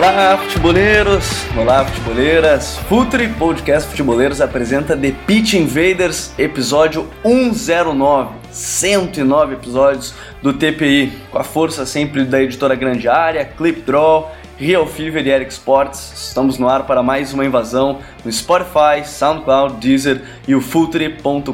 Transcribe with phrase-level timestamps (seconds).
[0.00, 1.44] Olá, futeboleiros!
[1.54, 2.78] Olá, futeboleiras!
[2.88, 8.30] Futuri Podcast Futeboleiros apresenta The Pitch Invaders, episódio 109.
[8.50, 14.86] 109 episódios do TPI, com a força sempre da editora Grande Área, Clip Draw, Real
[14.86, 16.28] Fever e Eric Sports.
[16.28, 21.50] Estamos no ar para mais uma invasão no Spotify, SoundCloud, Deezer e o Futuri.com.br.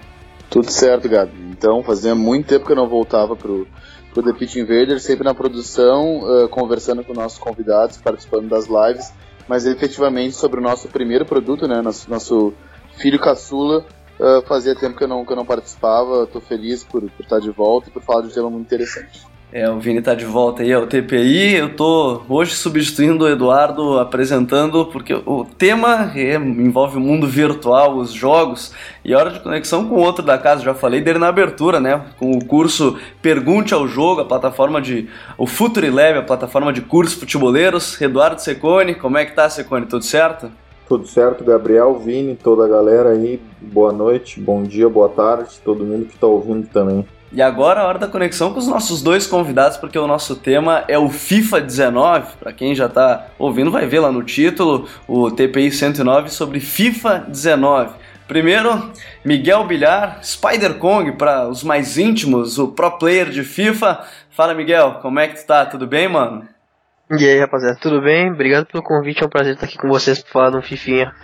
[0.50, 1.32] Tudo certo, Gabi.
[1.50, 3.66] Então, fazia muito tempo que eu não voltava pro,
[4.12, 9.10] pro The Pitch Invader, sempre na produção, uh, conversando com nossos convidados, participando das lives
[9.48, 12.52] mas efetivamente sobre o nosso primeiro produto, né, nosso, nosso
[12.98, 13.86] filho caçula,
[14.18, 17.40] uh, fazia tempo que eu não, que eu não participava, estou feliz por, por estar
[17.40, 19.35] de volta e por falar de um tema muito interessante.
[19.58, 21.54] É, o Vini tá de volta aí ao TPI.
[21.54, 27.96] Eu tô hoje substituindo o Eduardo apresentando, porque o tema é, envolve o mundo virtual,
[27.96, 30.62] os jogos, e hora de conexão com outro da casa.
[30.62, 32.04] Já falei dele na abertura, né?
[32.18, 35.08] Com o curso Pergunte ao Jogo, a plataforma de.
[35.38, 37.98] O Futuri Lab, a plataforma de cursos futeboleiros.
[37.98, 39.86] Eduardo Secone, como é que tá, Secone?
[39.86, 40.50] Tudo certo?
[40.86, 43.40] Tudo certo, Gabriel, Vini, toda a galera aí.
[43.62, 47.06] Boa noite, bom dia, boa tarde, todo mundo que tá ouvindo também.
[47.32, 50.84] E agora a hora da conexão com os nossos dois convidados, porque o nosso tema
[50.86, 52.36] é o FIFA 19.
[52.38, 57.24] Para quem já está ouvindo, vai ver lá no título o TPI 109 sobre FIFA
[57.28, 57.94] 19.
[58.28, 58.90] Primeiro,
[59.24, 64.04] Miguel Bilhar, Spider Kong para os mais íntimos, o pro player de FIFA.
[64.30, 65.64] Fala, Miguel, como é que tu tá?
[65.64, 66.46] Tudo bem, mano?
[67.10, 68.32] E aí, rapaziada, tudo bem?
[68.32, 71.14] Obrigado pelo convite, é um prazer estar aqui com vocês para falar de um Fifinha.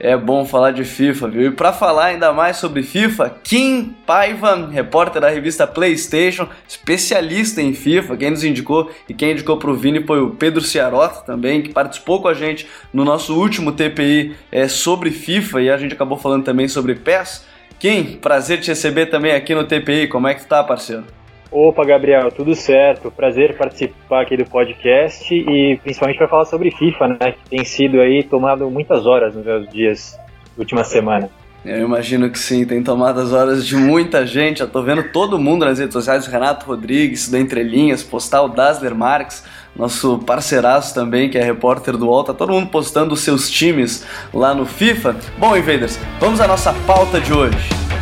[0.00, 1.42] É bom falar de FIFA, viu?
[1.48, 7.72] E para falar ainda mais sobre FIFA, Kim Paiva, repórter da revista PlayStation, especialista em
[7.72, 11.72] FIFA, quem nos indicou e quem indicou pro Vini foi o Pedro Ciarota também, que
[11.72, 16.18] participou com a gente no nosso último TPI é, sobre FIFA e a gente acabou
[16.18, 17.46] falando também sobre PES.
[17.78, 21.04] Kim, prazer te receber também aqui no TPI, como é que tu tá, parceiro?
[21.52, 23.10] Opa, Gabriel, tudo certo.
[23.10, 27.32] Prazer participar aqui do podcast e principalmente para falar sobre FIFA, né?
[27.32, 30.18] Que tem sido aí tomado muitas horas nos meus dias,
[30.56, 31.28] última semana.
[31.62, 34.62] Eu imagino que sim, tem tomado as horas de muita gente.
[34.62, 38.94] Eu tô vendo todo mundo nas redes sociais, Renato Rodrigues, da Entrelinhas, postar o Dasler
[38.94, 39.44] Marques,
[39.76, 44.06] nosso parceiraço também, que é repórter do UOL, tá todo mundo postando os seus times
[44.32, 45.16] lá no FIFA.
[45.38, 48.01] Bom, Invaders, vamos à nossa pauta de hoje.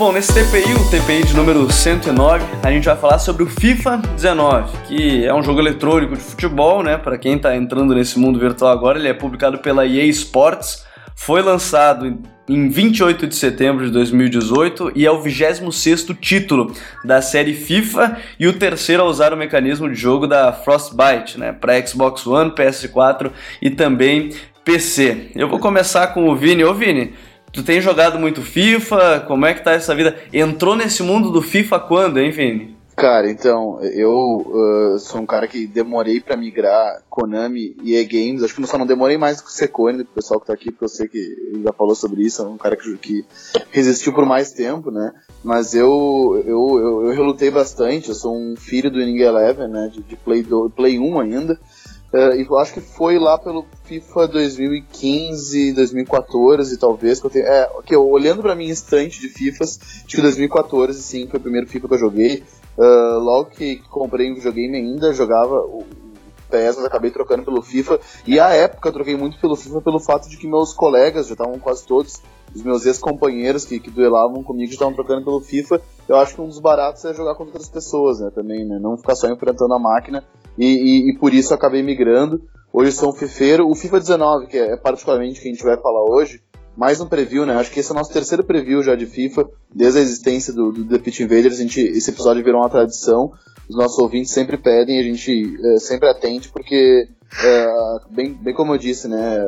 [0.00, 3.98] Bom, nesse TPI, o TPI de número 109, a gente vai falar sobre o FIFA
[4.16, 6.96] 19, que é um jogo eletrônico de futebol, né?
[6.96, 11.42] Para quem está entrando nesse mundo virtual agora, ele é publicado pela EA Sports, foi
[11.42, 12.18] lançado
[12.48, 16.74] em 28 de setembro de 2018 e é o 26º título
[17.04, 21.52] da série FIFA e o terceiro a usar o mecanismo de jogo da Frostbite, né?
[21.52, 23.30] Para Xbox One, PS4
[23.60, 24.30] e também
[24.64, 25.32] PC.
[25.34, 26.64] Eu vou começar com o Vini.
[26.64, 27.12] Ô Vini,
[27.52, 29.24] Tu tem jogado muito FIFA?
[29.26, 30.16] Como é que tá essa vida?
[30.32, 32.80] Entrou nesse mundo do FIFA quando, hein, Vini?
[33.00, 38.42] Cara, então, eu uh, sou um cara que demorei para migrar Konami e E-Games.
[38.42, 40.84] Acho que só não demorei mais que o Secone, o pessoal que tá aqui, porque
[40.84, 42.42] eu sei que ele já falou sobre isso.
[42.42, 43.24] É um cara que, que
[43.70, 45.12] resistiu por mais tempo, né?
[45.42, 48.10] Mas eu, eu, eu, eu relutei bastante.
[48.10, 49.90] Eu sou um filho do Inning Eleven, né?
[49.90, 51.58] De, de Play, do, Play 1 ainda.
[52.12, 57.20] E eu acho que foi lá pelo FIFA 2015, 2014, talvez.
[57.20, 61.28] Que eu tenho, é, okay, olhando pra minha estante de FIFAs, acho que 2014, sim,
[61.28, 62.42] foi o primeiro FIFA que eu joguei.
[62.76, 65.84] Uh, logo que comprei um videogame ainda, jogava o,
[66.50, 68.00] PES, mas acabei trocando pelo FIFA.
[68.26, 71.34] E à época eu troquei muito pelo FIFA pelo fato de que meus colegas, já
[71.34, 72.20] estavam quase todos,
[72.54, 75.80] os meus ex-companheiros que, que duelavam comigo estavam trocando pelo FIFA.
[76.08, 78.30] Eu acho que um dos baratos é jogar contra outras pessoas, né?
[78.34, 78.78] Também, né?
[78.80, 80.24] Não ficar só enfrentando a máquina.
[80.60, 82.42] E, e, e por isso acabei migrando.
[82.70, 83.66] Hoje um fifeiro.
[83.66, 86.42] O FIFA 19, que é particularmente que a gente vai falar hoje,
[86.76, 87.54] mais um preview, né?
[87.54, 90.70] Acho que esse é o nosso terceiro preview já de FIFA, desde a existência do,
[90.70, 91.58] do The Pit Invaders.
[91.58, 93.32] A gente, esse episódio virou uma tradição.
[93.70, 97.08] Os nossos ouvintes sempre pedem, a gente é, sempre atende, porque,
[97.42, 97.66] é,
[98.10, 99.38] bem, bem como eu disse, né?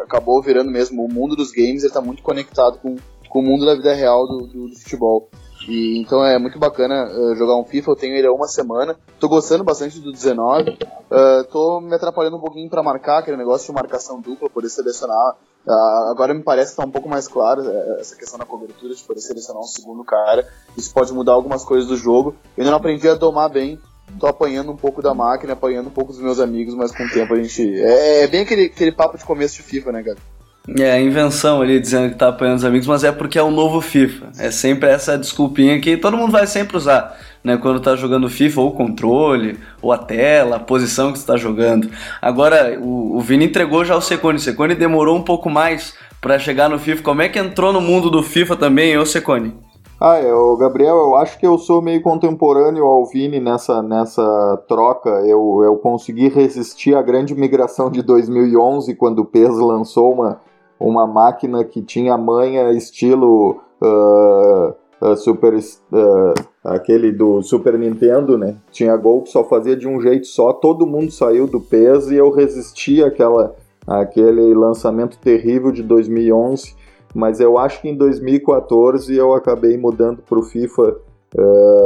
[0.00, 2.96] Acabou virando mesmo o mundo dos games, está muito conectado com,
[3.28, 5.28] com o mundo da vida real do, do, do futebol.
[5.68, 8.96] E, então é muito bacana uh, jogar um FIFA, eu tenho ele há uma semana.
[9.18, 10.70] Tô gostando bastante do 19.
[10.70, 15.36] Uh, tô me atrapalhando um pouquinho para marcar, aquele negócio de marcação dupla, poder selecionar.
[15.66, 18.94] Uh, agora me parece que tá um pouco mais claro uh, essa questão da cobertura,
[18.94, 20.46] de poder selecionar um segundo cara.
[20.76, 22.36] Isso pode mudar algumas coisas do jogo.
[22.56, 23.80] Eu ainda não aprendi a domar bem.
[24.20, 27.10] Tô apanhando um pouco da máquina, apanhando um pouco dos meus amigos, mas com o
[27.10, 27.80] tempo a gente.
[27.80, 30.18] É, é bem aquele, aquele papo de começo de FIFA, né, cara?
[30.66, 33.50] É, a invenção ali dizendo que tá apanhando os amigos, mas é porque é o
[33.50, 34.28] novo FIFA.
[34.38, 37.58] É sempre essa desculpinha que todo mundo vai sempre usar, né?
[37.58, 41.36] Quando tá jogando FIFA, ou o controle, ou a tela, a posição que você tá
[41.36, 41.90] jogando.
[42.20, 44.38] Agora, o, o Vini entregou já o Secone.
[44.38, 47.02] O Secone demorou um pouco mais para chegar no FIFA.
[47.02, 49.54] Como é que entrou no mundo do FIFA também, ô Secone?
[50.00, 54.64] Ah, é, o Gabriel, eu acho que eu sou meio contemporâneo ao Vini nessa, nessa
[54.66, 55.10] troca.
[55.26, 60.40] Eu, eu consegui resistir à grande migração de 2011, quando o PES lançou uma
[60.78, 66.34] uma máquina que tinha manha estilo uh, uh, Super, uh,
[66.64, 68.56] aquele do Super Nintendo, né?
[68.70, 72.16] Tinha gol que só fazia de um jeito só, todo mundo saiu do peso e
[72.16, 73.54] eu resisti àquela,
[73.86, 76.74] àquele lançamento terrível de 2011,
[77.14, 80.96] mas eu acho que em 2014 eu acabei mudando para o FIFA,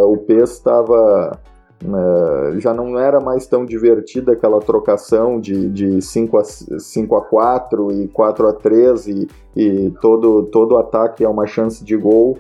[0.07, 1.39] o PES estava
[1.85, 7.21] Uh, já não era mais tão divertida aquela trocação de, de 5, a, 5 a
[7.23, 12.39] 4 e 4 a 3 e, e todo, todo ataque é uma chance de gol.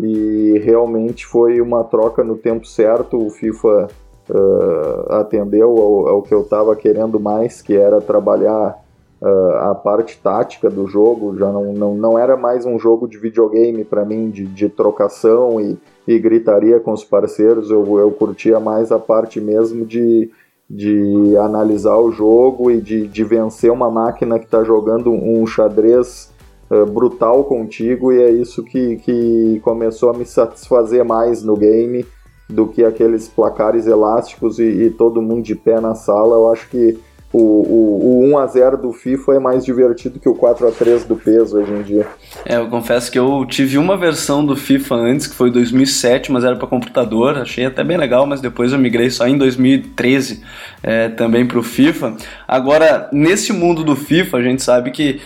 [0.00, 3.88] E realmente foi uma troca no tempo certo, o FIFA
[4.30, 8.78] uh, atendeu ao, ao, que eu estava querendo mais, que era trabalhar
[9.20, 13.18] uh, a parte tática do jogo, já não, não, não era mais um jogo de
[13.18, 15.78] videogame para mim, de, de trocação e
[16.08, 20.30] e gritaria com os parceiros, eu, eu curtia mais a parte mesmo de,
[20.68, 26.32] de analisar o jogo e de, de vencer uma máquina que está jogando um xadrez
[26.70, 32.06] uh, brutal contigo, e é isso que, que começou a me satisfazer mais no game
[32.48, 36.36] do que aqueles placares elásticos e, e todo mundo de pé na sala.
[36.36, 36.98] Eu acho que
[37.32, 40.72] o, o, o 1 a 0 do FIFA é mais divertido que o 4 a
[40.72, 42.06] 3 do peso hoje em dia.
[42.44, 46.42] É, eu confesso que eu tive uma versão do FIFA antes, que foi 2007, mas
[46.42, 50.42] era para computador, achei até bem legal, mas depois eu migrei só em 2013
[50.82, 52.16] é, também para o FIFA.
[52.46, 55.20] Agora, nesse mundo do FIFA, a gente sabe que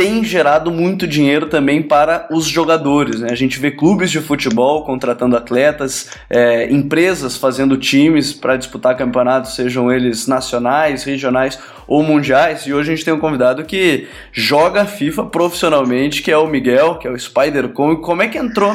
[0.00, 3.20] tem gerado muito dinheiro também para os jogadores.
[3.20, 3.28] Né?
[3.30, 9.54] A gente vê clubes de futebol contratando atletas, é, empresas fazendo times para disputar campeonatos,
[9.54, 12.62] sejam eles nacionais, regionais ou mundiais.
[12.62, 16.94] E hoje a gente tem um convidado que joga FIFA profissionalmente, que é o Miguel,
[16.94, 18.00] que é o Spider Kong.
[18.00, 18.74] Como é que entrou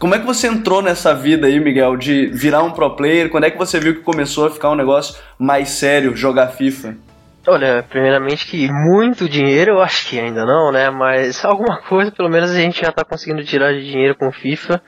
[0.00, 3.30] como é que você entrou nessa vida aí, Miguel, de virar um pro player?
[3.30, 7.05] Quando é que você viu que começou a ficar um negócio mais sério, jogar FIFA?
[7.48, 10.90] Olha, primeiramente que muito dinheiro eu acho que ainda não, né?
[10.90, 14.82] Mas alguma coisa pelo menos a gente já tá conseguindo tirar de dinheiro com FIFA.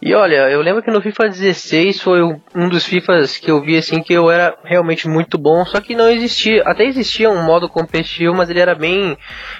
[0.00, 2.22] E olha, eu lembro que no FIFA 16 foi
[2.54, 5.96] um dos FIFAs que eu vi assim que eu era realmente muito bom, só que
[5.96, 9.18] não existia, até existia um modo competitivo, mas ele era bem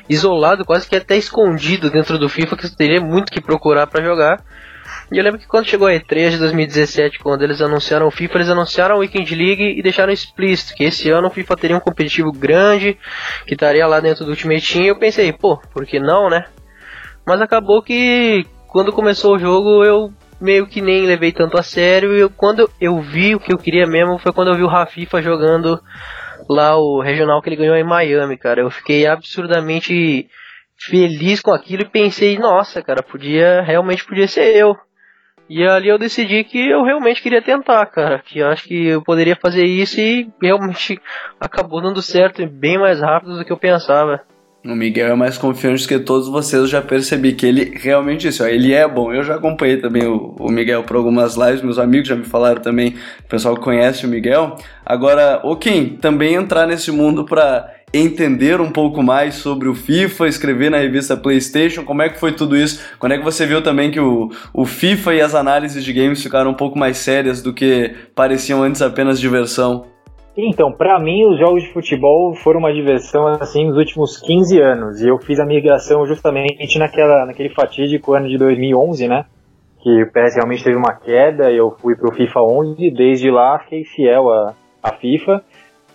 [0.08, 4.04] isolado, quase que até escondido dentro do FIFA, que você teria muito que procurar para
[4.04, 4.44] jogar.
[5.10, 8.36] E eu lembro que quando chegou a E3 de 2017, quando eles anunciaram o FIFA,
[8.36, 11.80] eles anunciaram a Weekend League e deixaram explícito que esse ano o FIFA teria um
[11.80, 12.98] competitivo grande,
[13.46, 14.84] que estaria lá dentro do Ultimate Team.
[14.84, 16.44] E eu pensei, pô, por que não, né?
[17.26, 22.14] Mas acabou que quando começou o jogo eu meio que nem levei tanto a sério.
[22.14, 24.68] E eu, quando eu vi o que eu queria mesmo foi quando eu vi o
[24.68, 25.80] Rafifa jogando
[26.48, 28.60] lá o regional que ele ganhou em Miami, cara.
[28.60, 30.28] Eu fiquei absurdamente
[30.78, 34.76] feliz com aquilo e pensei, nossa, cara, podia realmente podia ser eu.
[35.48, 38.22] E ali eu decidi que eu realmente queria tentar, cara.
[38.24, 41.00] Que eu acho que eu poderia fazer isso e realmente
[41.40, 44.20] acabou dando certo bem mais rápido do que eu pensava.
[44.64, 48.44] O Miguel é mais confiante que todos vocês, eu já percebi que ele realmente isso,
[48.44, 49.12] ele é bom.
[49.12, 52.60] Eu já acompanhei também o, o, Miguel por algumas lives, meus amigos já me falaram
[52.60, 54.56] também, o pessoal que conhece o Miguel.
[54.84, 60.28] Agora, o Kim, também entrar nesse mundo para entender um pouco mais sobre o FIFA,
[60.28, 62.96] escrever na revista PlayStation, como é que foi tudo isso?
[62.98, 66.22] Quando é que você viu também que o, o FIFA e as análises de games
[66.22, 69.86] ficaram um pouco mais sérias do que pareciam antes apenas diversão?
[70.40, 75.02] Então, para mim, os jogos de futebol foram uma diversão assim nos últimos 15 anos.
[75.02, 79.24] E eu fiz a migração justamente naquela, naquele fatídico ano de 2011, né?
[79.80, 82.90] Que o PS realmente teve uma queda e eu fui pro FIFA 11.
[82.92, 85.42] Desde lá, fiquei fiel à, à FIFA.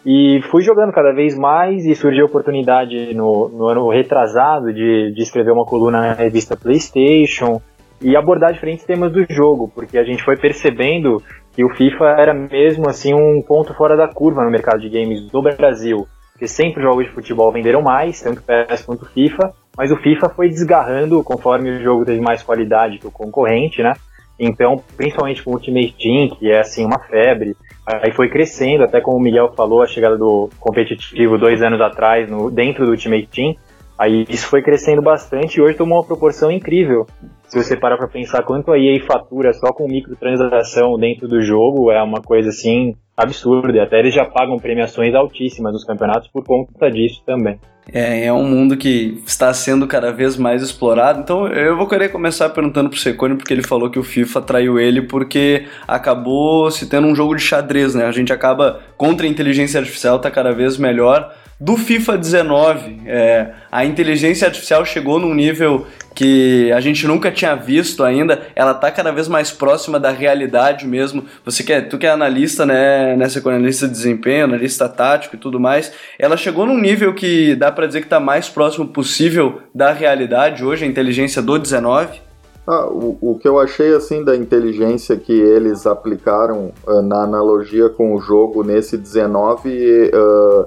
[0.06, 5.14] E fui jogando cada vez mais e surgiu a oportunidade no, no ano retrasado de,
[5.14, 7.62] de escrever uma coluna na revista PlayStation
[8.02, 12.34] e abordar diferentes temas do jogo, porque a gente foi percebendo que o FIFA era
[12.34, 16.06] mesmo assim um ponto fora da curva no mercado de games do Brasil.
[16.34, 20.30] Porque sempre os jogos de futebol venderam mais, tanto PES quanto FIFA, mas o FIFA
[20.30, 23.94] foi desgarrando conforme o jogo teve mais qualidade que o concorrente, né?
[24.40, 29.02] Então, principalmente com o Ultimate Team, que é assim uma febre, aí foi crescendo, até
[29.02, 33.28] como o Miguel falou, a chegada do competitivo dois anos atrás no, dentro do Ultimate
[33.28, 33.56] Team,
[33.98, 37.06] aí isso foi crescendo bastante e hoje tomou uma proporção incrível.
[37.48, 41.92] Se você parar para pensar quanto a EA fatura só com microtransação dentro do jogo,
[41.92, 43.78] é uma coisa assim absurda.
[43.78, 47.60] E até eles já pagam premiações altíssimas nos campeonatos por conta disso também.
[47.92, 51.20] É, é um mundo que está sendo cada vez mais explorado.
[51.20, 54.80] Então eu vou querer começar perguntando pro Secone, porque ele falou que o FIFA traiu
[54.80, 58.06] ele porque acabou se tendo um jogo de xadrez, né?
[58.06, 63.52] A gente acaba contra a inteligência artificial, tá cada vez melhor do FIFA 19, é,
[63.72, 68.92] a inteligência artificial chegou num nível que a gente nunca tinha visto ainda, ela está
[68.92, 71.26] cada vez mais próxima da realidade mesmo.
[71.46, 75.60] Você quer, tu que é analista, né, nessa analista de desempenho, analista tático e tudo
[75.60, 79.92] mais, ela chegou num nível que dá para dizer que está mais próximo possível da
[79.92, 82.22] realidade hoje, a inteligência do 19.
[82.66, 87.90] Ah, o, o que eu achei assim da inteligência que eles aplicaram uh, na analogia
[87.90, 90.66] com o jogo nesse 19 uh,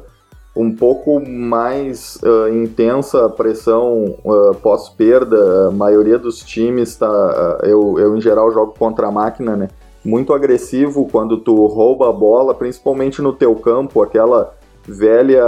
[0.56, 5.68] um pouco mais uh, intensa a pressão uh, pós-perda.
[5.68, 7.60] A maioria dos times está.
[7.62, 9.68] Uh, eu, eu, em geral, jogo contra a máquina, né?
[10.02, 14.54] Muito agressivo quando tu rouba a bola, principalmente no teu campo, aquela
[14.86, 15.42] velha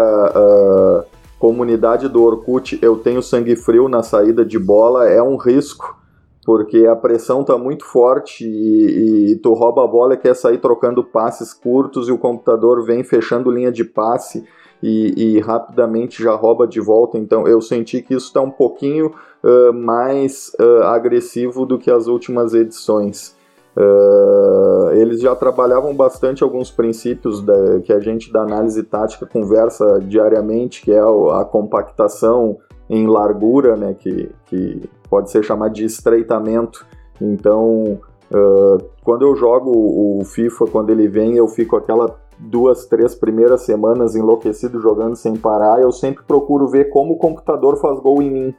[1.39, 5.97] comunidade do Orkut, eu tenho sangue frio na saída de bola, é um risco,
[6.45, 10.59] porque a pressão tá muito forte e, e tu rouba a bola e quer sair
[10.59, 14.45] trocando passes curtos e o computador vem fechando linha de passe
[14.83, 17.19] e, e, rapidamente já rouba de volta.
[17.19, 22.07] Então eu senti que isso está um pouquinho uh, mais uh, agressivo do que as
[22.07, 23.37] últimas edições.
[23.77, 30.01] Uh, eles já trabalhavam bastante alguns princípios da, que a gente da análise tática conversa
[30.01, 32.59] diariamente, que é a, compactação
[32.91, 36.87] em largura, né, que, que pode ser chamado de estreitamento.
[37.21, 38.01] Então,
[39.05, 44.15] quando eu jogo o FIFA, quando ele vem, eu fico aquela duas, três primeiras semanas
[44.15, 48.55] enlouquecido jogando sem parar, eu sempre procuro ver como o computador faz gol em mim.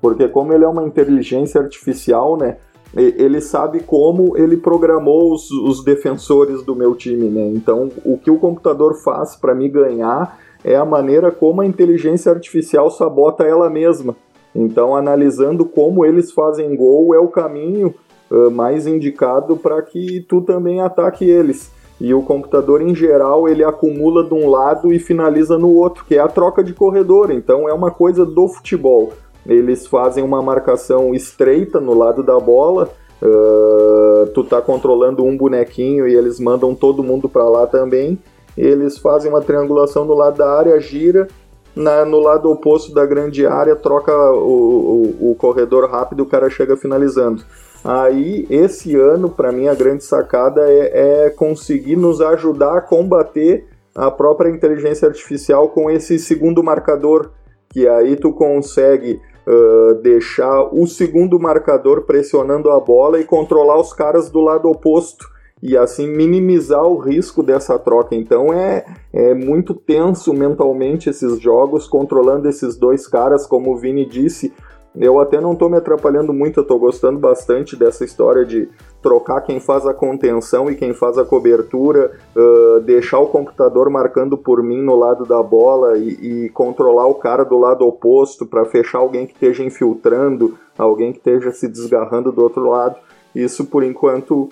[0.00, 2.56] Porque como ele é uma inteligência artificial, né?
[2.94, 7.48] Ele sabe como ele programou os, os defensores do meu time, né?
[7.54, 12.30] Então, o que o computador faz para me ganhar é a maneira como a inteligência
[12.30, 14.14] artificial sabota ela mesma.
[14.54, 17.94] Então, analisando como eles fazem gol é o caminho
[18.30, 21.70] uh, mais indicado para que tu também ataque eles
[22.02, 26.16] e o computador em geral ele acumula de um lado e finaliza no outro, que
[26.16, 27.30] é a troca de corredor.
[27.30, 29.12] Então é uma coisa do futebol.
[29.46, 32.90] Eles fazem uma marcação estreita no lado da bola.
[33.22, 38.18] Uh, tu tá controlando um bonequinho e eles mandam todo mundo para lá também.
[38.58, 41.28] Eles fazem uma triangulação no lado da área, gira
[41.74, 46.50] na, no lado oposto da grande área, troca o, o, o corredor rápido, o cara
[46.50, 47.44] chega finalizando.
[47.84, 53.66] Aí, esse ano, para mim, a grande sacada é, é, conseguir nos ajudar a combater
[53.94, 57.30] a própria inteligência artificial com esse segundo marcador,
[57.68, 63.92] que aí tu consegue uh, deixar o segundo marcador pressionando a bola e controlar os
[63.92, 65.30] caras do lado oposto
[65.62, 68.14] e assim minimizar o risco dessa troca.
[68.16, 74.04] Então é, é muito tenso mentalmente esses jogos, controlando esses dois caras, como o Vini
[74.04, 74.52] disse,
[74.94, 78.68] eu até não estou me atrapalhando muito, eu tô gostando bastante dessa história de
[79.00, 84.36] trocar quem faz a contenção e quem faz a cobertura, uh, deixar o computador marcando
[84.36, 88.66] por mim no lado da bola e, e controlar o cara do lado oposto para
[88.66, 92.96] fechar alguém que esteja infiltrando, alguém que esteja se desgarrando do outro lado.
[93.34, 94.50] Isso por enquanto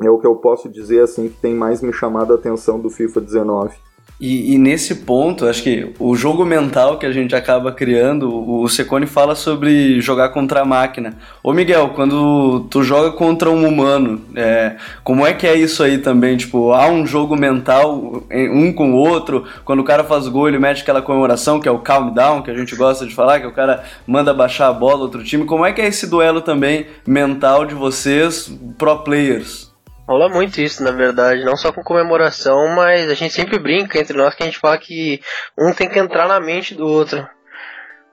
[0.00, 2.88] é o que eu posso dizer assim que tem mais me chamado a atenção do
[2.88, 3.87] FIFA 19.
[4.20, 8.68] E, e, nesse ponto, acho que o jogo mental que a gente acaba criando, o
[8.68, 11.16] Secone fala sobre jogar contra a máquina.
[11.40, 15.98] Ô Miguel, quando tu joga contra um humano, é, como é que é isso aí
[15.98, 16.36] também?
[16.36, 20.58] Tipo, há um jogo mental um com o outro, quando o cara faz gol, ele
[20.58, 23.46] mete aquela comemoração, que é o calm down, que a gente gosta de falar, que
[23.46, 25.44] o cara manda baixar a bola outro time.
[25.44, 29.67] Como é que é esse duelo também mental de vocês, pro players?
[30.08, 34.16] Rola muito isso, na verdade, não só com comemoração, mas a gente sempre brinca entre
[34.16, 35.20] nós que a gente fala que
[35.56, 37.28] um tem que entrar na mente do outro.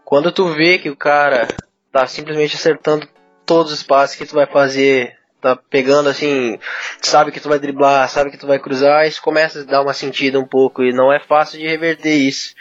[0.03, 1.47] Quando tu vê que o cara
[1.93, 3.07] tá simplesmente acertando
[3.45, 6.59] todos os passes que tu vai fazer, tá pegando assim,
[7.01, 9.93] sabe que tu vai driblar, sabe que tu vai cruzar, isso começa a dar uma
[9.93, 12.55] sentida um pouco e não é fácil de reverter isso.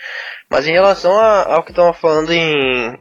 [0.49, 2.97] Mas em relação a, ao que estava falando em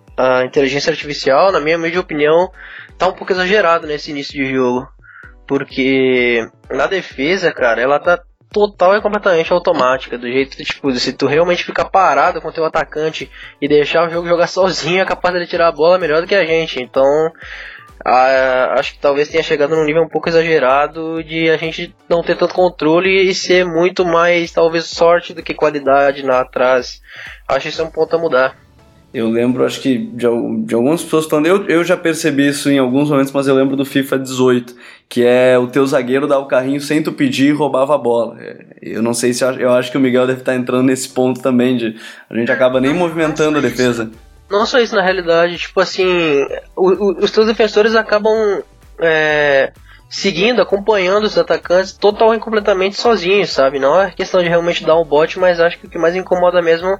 [0.48, 2.52] inteligência artificial, na minha humilde opinião,
[2.98, 4.93] tá um pouco exagerado nesse início de jogo.
[5.48, 8.20] Porque na defesa, cara, ela tá
[8.54, 10.18] total e completamente automática.
[10.18, 14.08] Do jeito que, tipo, se tu realmente ficar parado com o teu atacante e deixar
[14.08, 16.82] o jogo jogar sozinho, é capaz de tirar a bola melhor do que a gente.
[16.82, 17.04] Então,
[18.06, 22.22] a, acho que talvez tenha chegado num nível um pouco exagerado de a gente não
[22.22, 27.02] ter tanto controle e ser muito mais, talvez, sorte do que qualidade lá atrás.
[27.48, 28.62] Acho que isso é um ponto a mudar.
[29.13, 30.25] Eu lembro, acho que, de,
[30.65, 33.75] de algumas pessoas falando, eu, eu já percebi isso em alguns momentos, mas eu lembro
[33.75, 34.75] do FIFA 18,
[35.08, 38.36] que é o teu zagueiro dar o carrinho sem tu pedir e roubava a bola.
[38.41, 41.10] É, eu não sei se, eu, eu acho que o Miguel deve estar entrando nesse
[41.10, 41.96] ponto também, de
[42.27, 44.10] a gente acaba nem movimentando a defesa.
[44.50, 46.08] Não só isso, na realidade, tipo assim,
[46.75, 48.63] o, o, os teus defensores acabam
[49.00, 49.72] é,
[50.13, 53.79] seguindo, acompanhando os atacantes total e completamente sozinhos, sabe?
[53.79, 56.62] Não é questão de realmente dar um bote, mas acho que o que mais incomoda
[56.62, 57.00] mesmo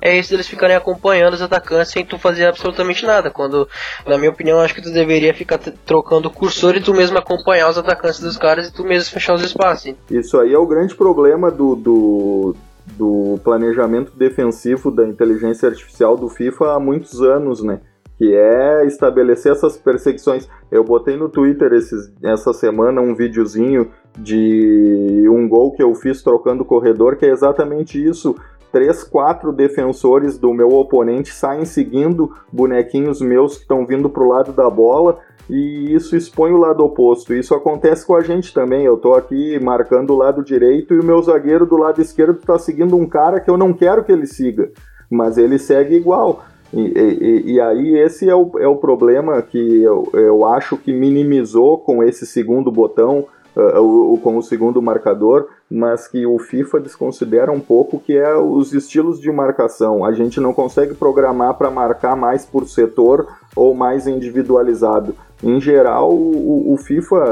[0.00, 3.30] é isso deles ficarem acompanhando os atacantes sem tu fazer absolutamente nada.
[3.30, 3.68] Quando,
[4.06, 7.68] na minha opinião, acho que tu deveria ficar trocando o cursor e tu mesmo acompanhar
[7.68, 9.94] os atacantes dos caras e tu mesmo fechar os espaços.
[10.10, 12.56] Isso aí é o grande problema do, do,
[12.96, 17.80] do planejamento defensivo da inteligência artificial do FIFA há muitos anos, né?
[18.16, 20.48] Que é estabelecer essas perseguições.
[20.70, 26.22] Eu botei no Twitter esses, essa semana um videozinho de um gol que eu fiz
[26.22, 28.36] trocando corredor, que é exatamente isso
[28.74, 34.28] três, quatro defensores do meu oponente saem seguindo bonequinhos meus que estão vindo para o
[34.28, 37.32] lado da bola e isso expõe o lado oposto.
[37.32, 38.84] Isso acontece com a gente também.
[38.84, 42.58] Eu estou aqui marcando o lado direito e o meu zagueiro do lado esquerdo está
[42.58, 44.72] seguindo um cara que eu não quero que ele siga,
[45.08, 46.42] mas ele segue igual.
[46.74, 50.92] E, e, e, aí esse é o, é o problema que eu, eu acho que
[50.92, 53.26] minimizou com esse segundo botão,
[53.56, 58.36] uh, o, com o segundo marcador, mas que o FIFA desconsidera um pouco, que é
[58.36, 60.04] os estilos de marcação.
[60.04, 65.14] A gente não consegue programar para marcar mais por setor ou mais individualizado.
[65.44, 67.22] Em geral, o, o, FIFA,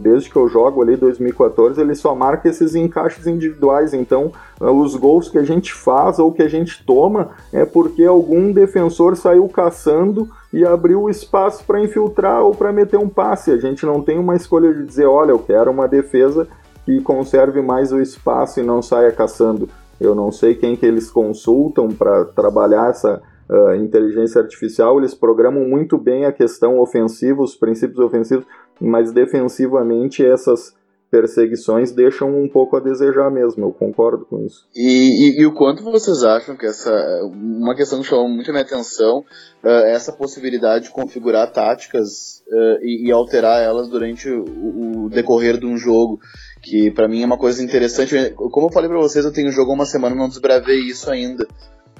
[0.00, 3.92] desde que eu jogo ali 2014, ele só marca esses encaixes individuais.
[3.92, 8.52] Então, os gols que a gente faz ou que a gente toma é porque algum
[8.52, 13.50] defensor saiu caçando e abriu espaço para infiltrar ou para meter um passe.
[13.50, 16.46] A gente não tem uma escolha de dizer, olha, eu quero uma defesa
[16.86, 19.68] que conserve mais o espaço e não saia caçando.
[20.00, 24.98] Eu não sei quem que eles consultam para trabalhar essa uh, inteligência artificial.
[24.98, 28.46] Eles programam muito bem a questão ofensiva, os princípios ofensivos,
[28.80, 30.76] mas defensivamente essas
[31.10, 34.66] perseguições deixam um pouco a desejar mesmo, eu concordo com isso.
[34.74, 36.90] E, e, e o quanto vocês acham que essa.
[37.24, 39.24] Uma questão que chamou muito a minha atenção
[39.64, 45.58] uh, essa possibilidade de configurar táticas uh, e, e, alterar elas durante o, o, decorrer
[45.58, 46.20] de um jogo
[46.62, 48.14] que para mim é uma coisa interessante.
[48.34, 51.46] Como eu falei para vocês, eu tenho jogo há uma semana, não desbravei isso ainda.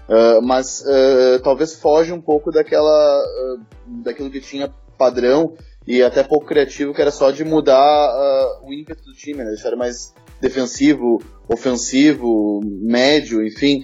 [0.09, 3.61] Uh, mas uh, talvez foge um pouco daquela uh,
[4.03, 5.53] daquilo que tinha padrão
[5.87, 9.51] e até pouco criativo, que era só de mudar o ímpeto do time, né?
[9.51, 13.83] deixar mais defensivo, ofensivo, médio, enfim.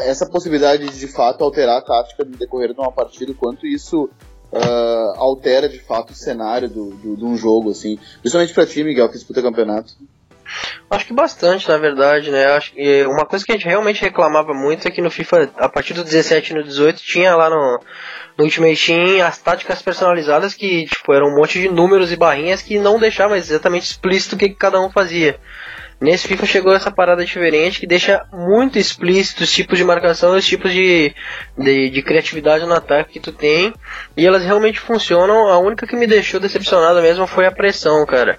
[0.00, 4.10] essa possibilidade de de fato alterar a tática no decorrer de uma partida, quanto isso
[5.16, 8.00] altera de fato o cenário do, do, de um jogo, assim.
[8.20, 9.94] Principalmente pra ti, Miguel, que disputa campeonato.
[10.90, 12.46] Acho que bastante, na verdade, né?
[12.46, 15.68] Acho que uma coisa que a gente realmente reclamava muito é que no FIFA, a
[15.68, 17.80] partir do 17 e no 18, tinha lá no,
[18.36, 22.62] no Ultimate Team as táticas personalizadas que, tipo, eram um monte de números e barrinhas
[22.62, 25.38] que não deixavam exatamente explícito o que, que cada um fazia.
[26.00, 30.46] Nesse FIFA chegou essa parada diferente que deixa muito explícito os tipos de marcação os
[30.46, 31.12] tipos de,
[31.56, 33.74] de, de, criatividade no ataque que tu tem.
[34.16, 35.48] E elas realmente funcionam.
[35.48, 38.38] A única que me deixou decepcionado mesmo foi a pressão, cara.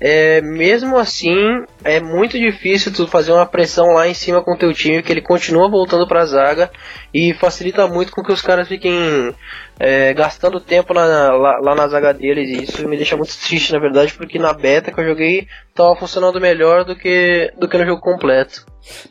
[0.00, 1.36] É, mesmo assim,
[1.84, 5.12] é muito difícil tu fazer uma pressão lá em cima com o teu time, que
[5.12, 6.70] ele continua voltando pra zaga
[7.12, 9.34] e facilita muito com que os caras fiquem
[9.80, 12.50] é, gastando tempo na, lá, lá, na zaga deles.
[12.50, 15.96] E isso me deixa muito triste, na verdade, porque na beta que eu joguei tava
[15.96, 18.66] funcionando melhor do que, do que no jogo completo.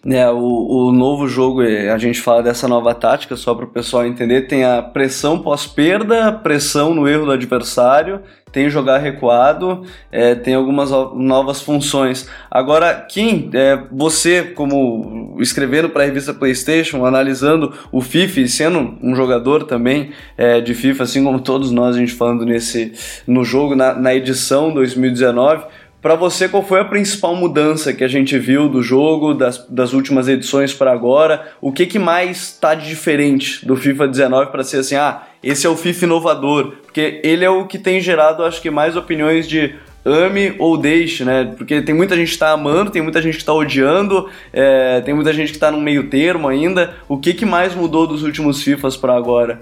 [0.06, 4.06] É, o, o novo jogo, a gente fala dessa nova tática, só para o pessoal
[4.06, 10.56] entender, tem a pressão pós-perda, pressão no erro do adversário tem jogar recuado, é, tem
[10.56, 12.30] algumas novas funções.
[12.50, 18.98] Agora, Kim, é, você, como escrevendo para a revista PlayStation, analisando o FIFA e sendo
[19.02, 22.94] um jogador também é, de FIFA, assim como todos nós, a gente falando nesse
[23.26, 25.64] no jogo, na, na edição 2019,
[26.02, 29.92] Para você, qual foi a principal mudança que a gente viu do jogo, das, das
[29.92, 31.52] últimas edições para agora?
[31.60, 35.68] O que, que mais está de diferente do FIFA 19 para ser assim, ah, esse
[35.68, 36.74] é o FIFA inovador?
[36.84, 41.26] Porque ele é o que tem gerado, acho que, mais opiniões de ame ou deixe,
[41.26, 41.54] né?
[41.58, 45.14] Porque tem muita gente que tá amando, tem muita gente que tá odiando, é, tem
[45.14, 46.96] muita gente que tá no meio termo ainda.
[47.08, 49.62] O que, que mais mudou dos últimos FIFAs para agora?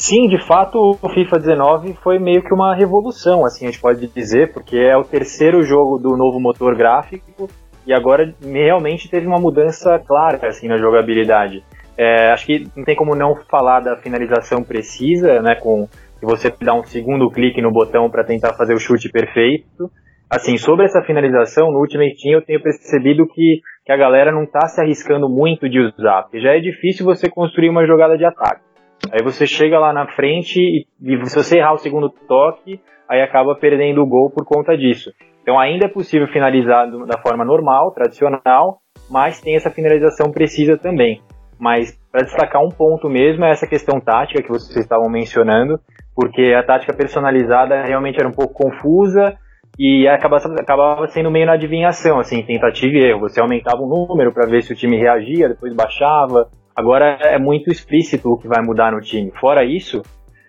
[0.00, 4.06] Sim, de fato, o FIFA 19 foi meio que uma revolução, assim a gente pode
[4.06, 7.50] dizer, porque é o terceiro jogo do novo motor gráfico
[7.86, 11.62] e agora realmente teve uma mudança clara assim na jogabilidade.
[11.98, 15.86] É, acho que não tem como não falar da finalização precisa, né, com
[16.18, 19.90] que você dá um segundo clique no botão para tentar fazer o chute perfeito.
[20.30, 24.44] Assim, sobre essa finalização, no Ultimate Team eu tenho percebido que, que a galera não
[24.44, 28.24] está se arriscando muito de usar, porque já é difícil você construir uma jogada de
[28.24, 28.69] ataque.
[29.12, 33.22] Aí você chega lá na frente e, e se você errar o segundo toque, aí
[33.22, 35.10] acaba perdendo o gol por conta disso.
[35.42, 38.78] Então ainda é possível finalizar da forma normal, tradicional,
[39.10, 41.20] mas tem essa finalização precisa também.
[41.58, 45.78] Mas para destacar um ponto mesmo é essa questão tática que vocês estavam mencionando,
[46.14, 49.36] porque a tática personalizada realmente era um pouco confusa
[49.78, 53.20] e acabava, acabava sendo meio na adivinhação, assim, tentativa e erro.
[53.20, 56.48] Você aumentava o número para ver se o time reagia, depois baixava,
[56.80, 59.30] Agora é muito explícito o que vai mudar no time.
[59.38, 60.00] Fora isso,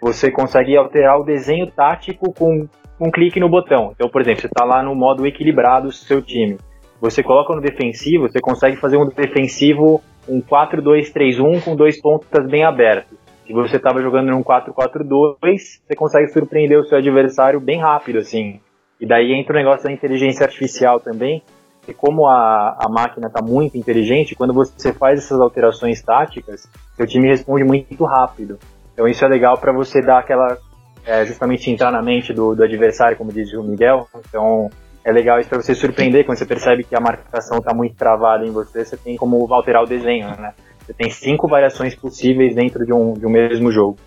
[0.02, 3.92] você consegue alterar o desenho tático com um clique no botão.
[3.94, 6.58] Então, por exemplo, você está lá no modo equilibrado do seu time.
[7.02, 12.64] Você coloca no defensivo, você consegue fazer um defensivo um 4-2-3-1 com dois pontas bem
[12.64, 13.18] abertos.
[13.46, 15.36] Se você estava jogando num 4-4-2,
[15.84, 18.62] você consegue surpreender o seu adversário bem rápido, assim.
[19.02, 21.44] E daí entra o negócio da inteligência artificial também,
[21.92, 27.06] e como a, a máquina está muito inteligente, quando você faz essas alterações táticas, seu
[27.06, 28.58] time responde muito rápido.
[28.94, 30.58] Então isso é legal para você dar aquela.
[31.04, 34.08] É, justamente entrar na mente do, do adversário, como diz o Miguel.
[34.28, 34.70] Então
[35.04, 38.46] é legal isso para você surpreender quando você percebe que a marcação está muito travada
[38.46, 40.54] em você, você tem como alterar o desenho, né?
[40.80, 43.98] Você tem cinco variações possíveis dentro de um, de um mesmo jogo.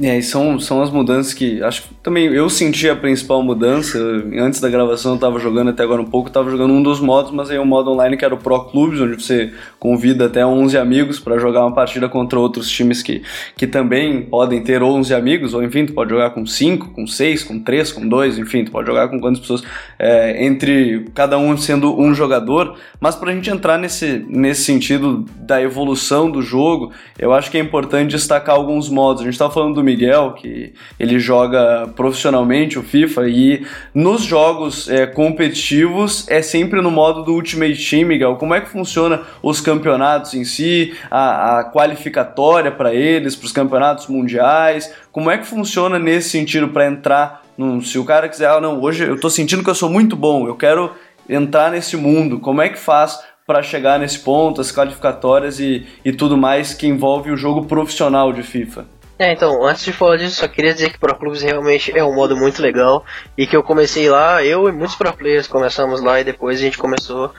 [0.00, 3.98] É, e são, são as mudanças que acho que também eu senti a principal mudança.
[4.38, 7.30] Antes da gravação eu estava jogando até agora um pouco, estava jogando um dos modos,
[7.30, 10.46] mas aí o um modo online que era o Pro Clubs, onde você convida até
[10.46, 13.22] 11 amigos para jogar uma partida contra outros times que,
[13.56, 17.44] que também podem ter 11 amigos, ou enfim, tu pode jogar com 5, com 6,
[17.44, 19.62] com 3, com 2, enfim, tu pode jogar com quantas pessoas,
[19.98, 22.76] é, entre cada um sendo um jogador.
[22.98, 27.58] Mas para a gente entrar nesse, nesse sentido da evolução do jogo, eu acho que
[27.58, 29.22] é importante destacar alguns modos.
[29.22, 34.88] A gente estava falando do Miguel, que ele joga profissionalmente o FIFA, e nos jogos
[34.88, 38.36] é, competitivos é sempre no modo do Ultimate Team, Miguel.
[38.36, 43.52] Como é que funciona os campeonatos em si, a, a qualificatória para eles, para os
[43.52, 44.92] campeonatos mundiais?
[45.10, 47.42] Como é que funciona nesse sentido para entrar
[47.82, 50.46] se o cara quiser, ah, não, hoje eu estou sentindo que eu sou muito bom,
[50.46, 50.92] eu quero
[51.28, 56.12] entrar nesse mundo, como é que faz para chegar nesse ponto, as qualificatórias e, e
[56.12, 58.86] tudo mais que envolve o jogo profissional de FIFA?
[59.18, 62.14] É, então, antes de falar disso, só queria dizer que Pro Clubes realmente é um
[62.14, 63.04] modo muito legal
[63.36, 66.62] e que eu comecei lá, eu e muitos Pro Players começamos lá e depois a
[66.62, 67.32] gente começou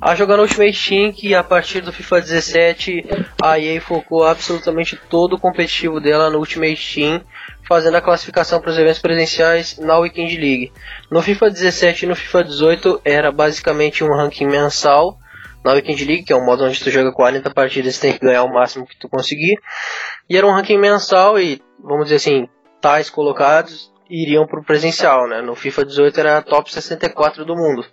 [0.00, 3.04] a jogar no Ultimate Team que a partir do FIFA 17
[3.42, 7.22] a EA focou absolutamente todo o competitivo dela no Ultimate Team,
[7.66, 10.72] fazendo a classificação para os eventos presenciais na Weekend League.
[11.10, 15.18] No FIFA 17 e no FIFA 18 era basicamente um ranking mensal
[15.66, 18.24] na Weekend League, que é um modo onde tu joga 40 partidas e tem que
[18.24, 19.58] ganhar o máximo que tu conseguir.
[20.30, 22.48] E era um ranking mensal e, vamos dizer assim,
[22.80, 25.42] tais colocados iriam para o presencial, né?
[25.42, 27.84] No FIFA 18 era top 64 do mundo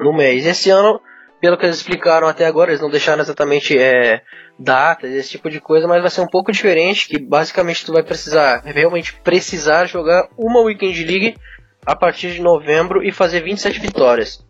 [0.00, 0.44] no mês.
[0.44, 1.00] Esse ano,
[1.40, 4.20] pelo que eles explicaram até agora, eles não deixaram exatamente é,
[4.58, 8.02] datas, esse tipo de coisa, mas vai ser um pouco diferente, que basicamente tu vai
[8.02, 11.36] precisar, realmente precisar jogar uma Weekend League
[11.86, 14.43] a partir de novembro e fazer 27 vitórias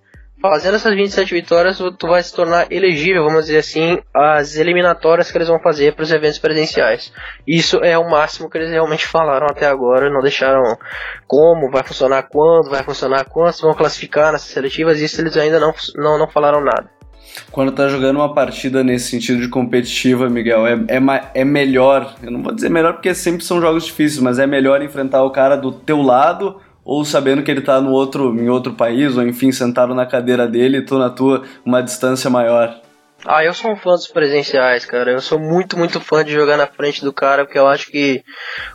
[0.51, 5.39] fazendo essas 27 vitórias, tu vai se tornar elegível, vamos dizer assim, às eliminatórias que
[5.39, 7.11] eles vão fazer para os eventos presenciais.
[7.47, 10.63] Isso é o máximo que eles realmente falaram até agora, não deixaram
[11.27, 15.73] como, vai funcionar quando, vai funcionar quantos, vão classificar nessas seletivas, isso eles ainda não,
[15.97, 16.91] não, não falaram nada.
[17.51, 22.31] Quando tá jogando uma partida nesse sentido de competitiva, Miguel, é, é, é melhor, eu
[22.31, 25.57] não vou dizer melhor porque sempre são jogos difíceis, mas é melhor enfrentar o cara
[25.57, 29.51] do teu lado ou sabendo que ele está no outro, em outro país, ou enfim,
[29.51, 32.81] sentado na cadeira dele e tu na tua, uma distância maior?
[33.27, 35.11] Ah, eu sou um fã dos presenciais, cara.
[35.11, 38.23] Eu sou muito, muito fã de jogar na frente do cara, porque eu acho que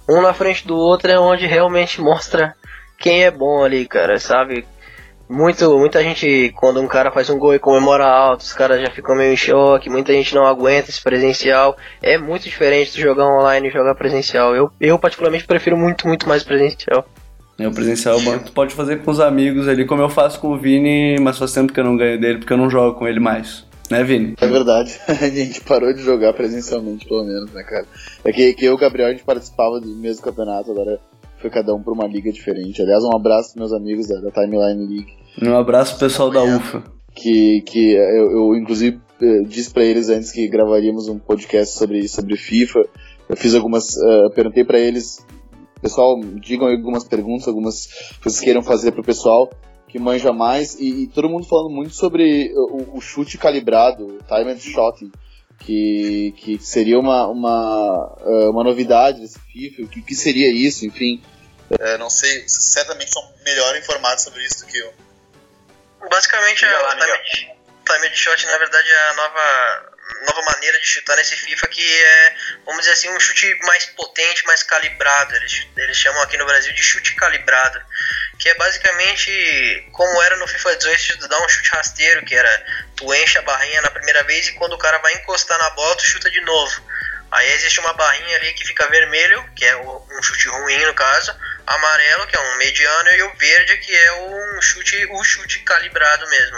[0.09, 2.55] um na frente do outro é onde realmente mostra
[2.97, 4.65] quem é bom ali, cara, sabe?
[5.29, 8.89] Muito, muita gente, quando um cara faz um gol e comemora alto, os caras já
[8.89, 11.77] ficam meio em choque, muita gente não aguenta esse presencial.
[12.01, 14.55] É muito diferente de jogar online e jogar presencial.
[14.55, 17.05] Eu, eu particularmente prefiro muito, muito mais presencial.
[17.59, 20.53] É, o presencial é tu pode fazer com os amigos ali, como eu faço com
[20.53, 23.07] o Vini, mas faz tempo que eu não ganho dele, porque eu não jogo com
[23.07, 23.67] ele mais.
[23.91, 24.35] Né, Vini?
[24.39, 24.97] É verdade.
[25.07, 27.85] A gente parou de jogar presencialmente, pelo menos, né, cara?
[28.23, 30.99] É que, que eu e o Gabriel, a gente participava do mesmo campeonato, agora
[31.39, 32.81] foi cada um pra uma liga diferente.
[32.81, 35.13] Aliás, um abraço pros meus amigos da, da Timeline League.
[35.41, 36.83] Um abraço pro pessoal da UFA.
[37.15, 42.07] Que, que eu, eu inclusive, eh, disse pra eles antes que gravaríamos um podcast sobre,
[42.07, 42.85] sobre FIFA.
[43.27, 43.95] Eu fiz algumas.
[43.95, 45.25] Uh, perguntei para eles,
[45.81, 47.87] pessoal, digam algumas perguntas, algumas
[48.21, 49.49] coisas que queiram fazer pro pessoal
[49.87, 50.75] que manja mais.
[50.75, 55.11] E, e todo mundo falando muito sobre o, o chute calibrado, o timed shotting
[55.59, 60.85] que, que seria uma, uma, eh, uma novidade desse FIFA, o que, que seria isso,
[60.85, 61.21] enfim.
[61.79, 64.93] É, não sei, certamente são melhor informados sobre isso do que eu.
[66.09, 67.51] Basicamente, a time,
[67.85, 69.91] time shot, na verdade, é a nova,
[70.25, 74.45] nova maneira de chutar nesse FIFA que é, vamos dizer assim, um chute mais potente,
[74.45, 75.35] mais calibrado.
[75.35, 77.81] Eles, eles chamam aqui no Brasil de chute calibrado
[78.39, 82.65] que é basicamente como era no FIFA 18 de dar um chute rasteiro, que era
[82.95, 85.95] tu enche a barrinha na primeira vez e quando o cara vai encostar na bola,
[85.97, 86.81] tu chuta de novo.
[87.31, 91.35] Aí existe uma barrinha ali que fica vermelho, que é um chute ruim no caso,
[91.65, 96.27] amarelo, que é um mediano, e o verde, que é um chute, o chute calibrado
[96.27, 96.57] mesmo.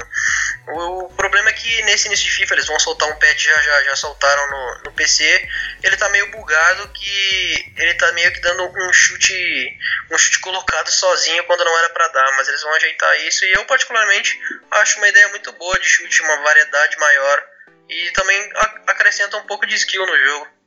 [0.69, 3.83] O, problema é que nesse início de FIFA eles vão soltar um patch, já, já,
[3.83, 5.49] já soltaram no, no PC,
[5.83, 9.77] ele tá meio bugado, que ele tá meio que dando um chute,
[10.09, 13.51] um chute colocado sozinho quando não era para dar, mas eles vão ajeitar isso, e
[13.51, 14.39] eu particularmente
[14.71, 17.43] acho uma ideia muito boa de chute, uma variedade maior,
[17.89, 18.49] e também
[18.87, 20.60] acrescenta um pouco de skill no jogo.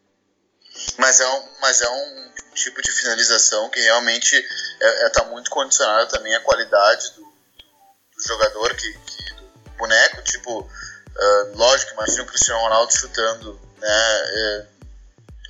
[0.99, 5.25] Mas é um, mas é um tipo de finalização que realmente está é, é, tá
[5.25, 10.23] muito condicionado também à qualidade do, do jogador, que, que, do boneco.
[10.23, 14.69] Tipo, uh, lógico, imagina o Cristiano Ronaldo chutando, né,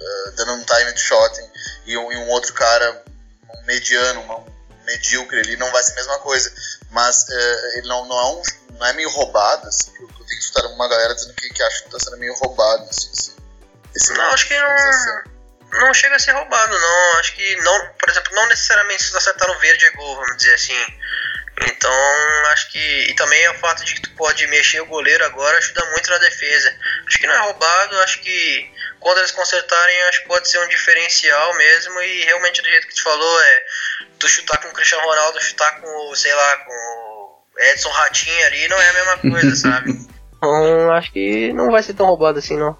[0.00, 1.50] uh, dando um time shot
[1.86, 3.04] e um, e um outro cara,
[3.50, 6.52] um mediano, um medíocre, ele não vai ser a mesma coisa.
[6.90, 8.42] Mas uh, ele não, não, é um,
[8.78, 11.62] não é meio roubado, assim, eu, eu tenho que escutar uma galera dizendo que, que
[11.62, 12.84] acha que está sendo meio roubado.
[12.88, 13.33] Assim, assim,
[14.16, 15.34] não, acho que não
[15.80, 17.18] não chega a ser roubado, não.
[17.18, 20.54] Acho que não, por exemplo, não necessariamente se acertar no verde é gol, vamos dizer
[20.54, 20.86] assim.
[21.62, 21.92] Então,
[22.52, 23.10] acho que.
[23.10, 26.10] E também é o fato de que tu pode mexer o goleiro agora ajuda muito
[26.10, 26.74] na defesa.
[27.06, 30.68] Acho que não é roubado, acho que quando eles consertarem, acho que pode ser um
[30.68, 32.00] diferencial mesmo.
[32.00, 33.62] E realmente, do jeito que tu falou, é
[34.18, 38.46] tu chutar com o Cristiano Ronaldo, chutar com o, sei lá, com o Edson Ratinho
[38.46, 39.92] ali, não é a mesma coisa, sabe?
[40.36, 42.76] Então, acho que não vai ser tão roubado assim, não.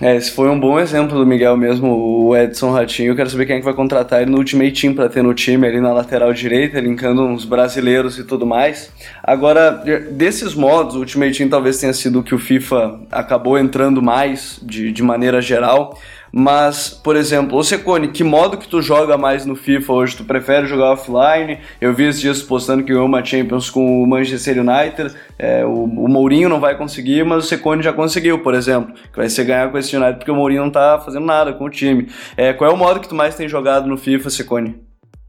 [0.00, 3.12] É, esse foi um bom exemplo do Miguel mesmo, o Edson Ratinho.
[3.12, 5.32] Eu quero saber quem é que vai contratar ele no Ultimate Team para ter no
[5.32, 8.90] time ali na lateral direita, linkando uns brasileiros e tudo mais.
[9.22, 9.70] Agora,
[10.10, 14.58] desses modos, o Ultimate Team talvez tenha sido o que o FIFA acabou entrando mais
[14.62, 15.96] de, de maneira geral.
[16.36, 20.16] Mas, por exemplo, o Secone, que modo que tu joga mais no FIFA hoje?
[20.16, 21.60] Tu prefere jogar offline?
[21.80, 25.14] Eu vi esses dias postando que ganhou uma Champions com o Manchester United.
[25.38, 28.92] É, o, o, Mourinho não vai conseguir, mas o Secone já conseguiu, por exemplo.
[29.12, 31.66] Que vai ser ganhar com esse United porque o Mourinho não tá fazendo nada com
[31.66, 32.08] o time.
[32.36, 34.82] É, qual é o modo que tu mais tem jogado no FIFA, Secone?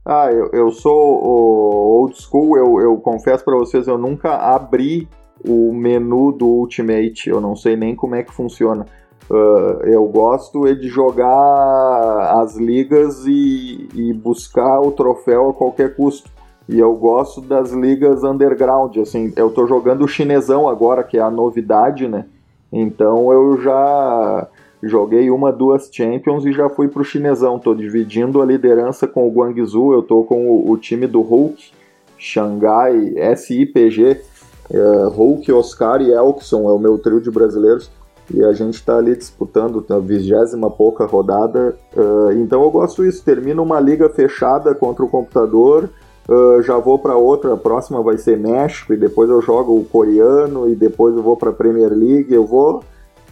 [0.04, 5.08] Ah, eu, eu sou old school, eu, eu confesso para vocês, eu nunca abri
[5.48, 8.88] o menu do Ultimate, eu não sei nem como é que funciona.
[9.30, 15.96] Uh, eu gosto é de jogar as ligas e, e, buscar o troféu a qualquer
[15.96, 16.30] custo.
[16.70, 21.22] E eu gosto das ligas underground, assim, eu tô jogando o chinesão agora, que é
[21.22, 22.26] a novidade, né?
[22.72, 24.48] Então eu já
[24.82, 27.58] joguei uma, duas Champions e já fui pro chinesão.
[27.58, 31.72] Tô dividindo a liderança com o Guangzhou, eu tô com o, o time do Hulk,
[32.18, 34.22] Xangai, SIPG,
[34.70, 37.90] uh, Hulk, Oscar e Elkson, é o meu trio de brasileiros
[38.34, 41.78] e a gente está ali disputando a vigésima pouca rodada.
[41.96, 43.24] Uh, então eu gosto disso.
[43.24, 45.90] Termino uma liga fechada contra o computador,
[46.28, 47.54] uh, já vou para outra.
[47.54, 51.38] A próxima vai ser México e depois eu jogo o coreano e depois eu vou
[51.38, 52.34] para a Premier League.
[52.34, 52.84] Eu vou,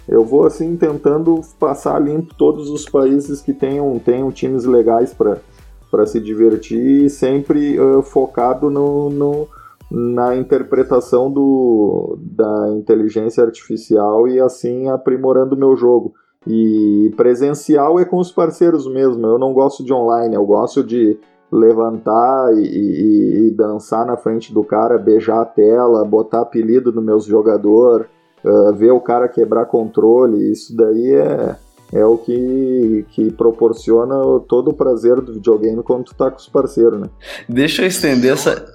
[0.07, 6.05] eu vou assim tentando passar limpo todos os países que tenham, tenham times legais para
[6.05, 9.47] se divertir, sempre uh, focado no, no
[9.93, 16.15] na interpretação do, da inteligência artificial e assim aprimorando o meu jogo.
[16.47, 19.25] E presencial é com os parceiros mesmo.
[19.27, 21.17] Eu não gosto de online, eu gosto de
[21.51, 27.01] levantar e, e, e dançar na frente do cara, beijar a tela, botar apelido no
[27.01, 28.09] meus jogador,
[28.43, 30.51] uh, ver o cara quebrar controle.
[30.51, 31.55] Isso daí é,
[31.93, 34.15] é o que, que proporciona
[34.47, 37.07] todo o prazer do videogame quando tu tá com os parceiros, né?
[37.47, 38.65] Deixa eu estender essa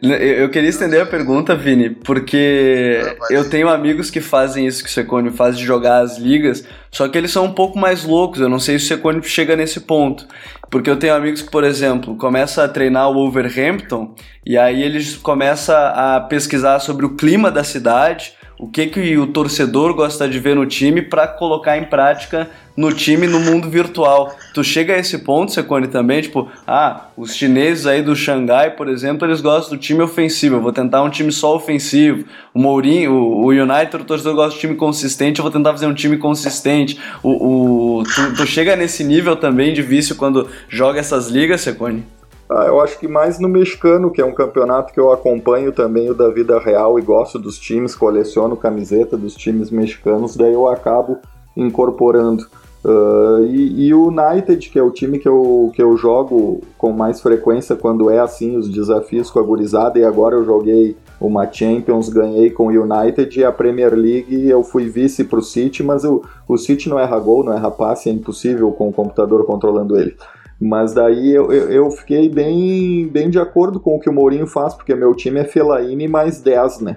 [0.00, 4.92] Eu queria estender a pergunta, Vini, porque eu tenho amigos que fazem isso que o
[4.92, 8.40] Secone faz de jogar as ligas, só que eles são um pouco mais loucos.
[8.40, 10.24] Eu não sei se o Secone chega nesse ponto.
[10.70, 14.14] Porque eu tenho amigos que, por exemplo, começam a treinar o Wolverhampton
[14.46, 19.28] e aí eles começam a pesquisar sobre o clima da cidade, o que, que o
[19.28, 24.36] torcedor gosta de ver no time para colocar em prática no time no mundo virtual.
[24.54, 28.88] Tu chega a esse ponto, Secone, também, tipo, ah, os chineses aí do Xangai, por
[28.88, 32.24] exemplo, eles gostam do time ofensivo, eu vou tentar um time só ofensivo.
[32.54, 35.86] O Mourinho, o, o United, o torcedor gosta de time consistente, eu vou tentar fazer
[35.86, 37.00] um time consistente.
[37.20, 42.17] O, o tu, tu chega nesse nível também de vício quando joga essas ligas, Secone?
[42.50, 46.08] Ah, eu acho que mais no mexicano, que é um campeonato que eu acompanho também
[46.08, 50.66] o da vida real e gosto dos times, coleciono camiseta dos times mexicanos, daí eu
[50.66, 51.18] acabo
[51.54, 52.46] incorporando.
[52.84, 57.20] Uh, e, o United, que é o time que eu, que eu jogo com mais
[57.20, 62.08] frequência quando é assim os desafios com a gurizada, e agora eu joguei uma Champions,
[62.08, 66.04] ganhei com o United e a Premier League eu fui vice para o City, mas
[66.04, 69.98] o, o City não erra gol, não erra passe, é impossível com o computador controlando
[69.98, 70.16] ele.
[70.60, 74.46] Mas daí eu, eu, eu, fiquei bem, bem de acordo com o que o Mourinho
[74.46, 76.96] faz, porque meu time é Fellaini mais 10, né?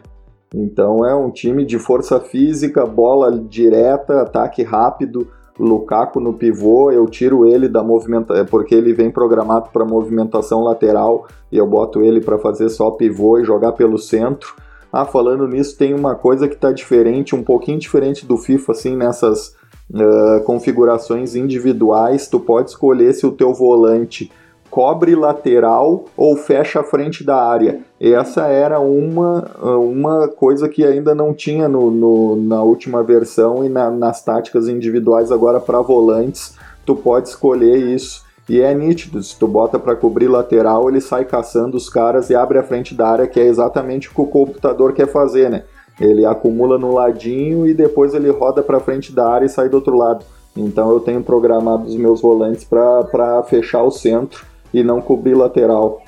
[0.53, 5.27] Então é um time de força física, bola direta, ataque rápido,
[5.59, 10.63] Lukaku no pivô, eu tiro ele da movimentação, é porque ele vem programado para movimentação
[10.63, 14.55] lateral e eu boto ele para fazer só pivô e jogar pelo centro.
[14.91, 18.95] Ah, falando nisso, tem uma coisa que está diferente, um pouquinho diferente do FIFA, assim,
[18.95, 19.55] nessas
[19.93, 24.31] uh, configurações individuais, tu pode escolher se o teu volante
[24.71, 27.81] cobre lateral ou fecha a frente da área.
[27.99, 33.69] Essa era uma, uma coisa que ainda não tinha no, no na última versão e
[33.69, 36.55] na, nas táticas individuais agora para volantes.
[36.85, 38.23] Tu pode escolher isso.
[38.49, 42.35] E é nítido, se tu bota para cobrir lateral, ele sai caçando os caras e
[42.35, 45.63] abre a frente da área, que é exatamente o que o computador quer fazer, né?
[45.99, 49.75] Ele acumula no ladinho e depois ele roda para frente da área e sai do
[49.75, 50.25] outro lado.
[50.55, 56.01] Então eu tenho programado os meus volantes para fechar o centro e não cobrir lateral.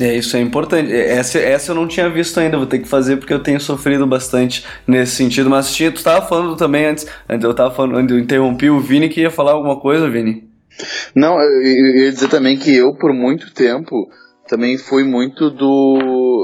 [0.00, 0.92] É, isso é importante.
[0.92, 4.06] Essa, essa eu não tinha visto ainda, vou ter que fazer porque eu tenho sofrido
[4.06, 5.48] bastante nesse sentido.
[5.48, 9.20] Mas tinha, tu estava falando também antes, eu estava falando, eu interrompi o Vini que
[9.20, 10.48] ia falar alguma coisa, Vini.
[11.14, 14.08] Não, eu ia dizer também que eu, por muito tempo,
[14.48, 15.96] também fui muito do.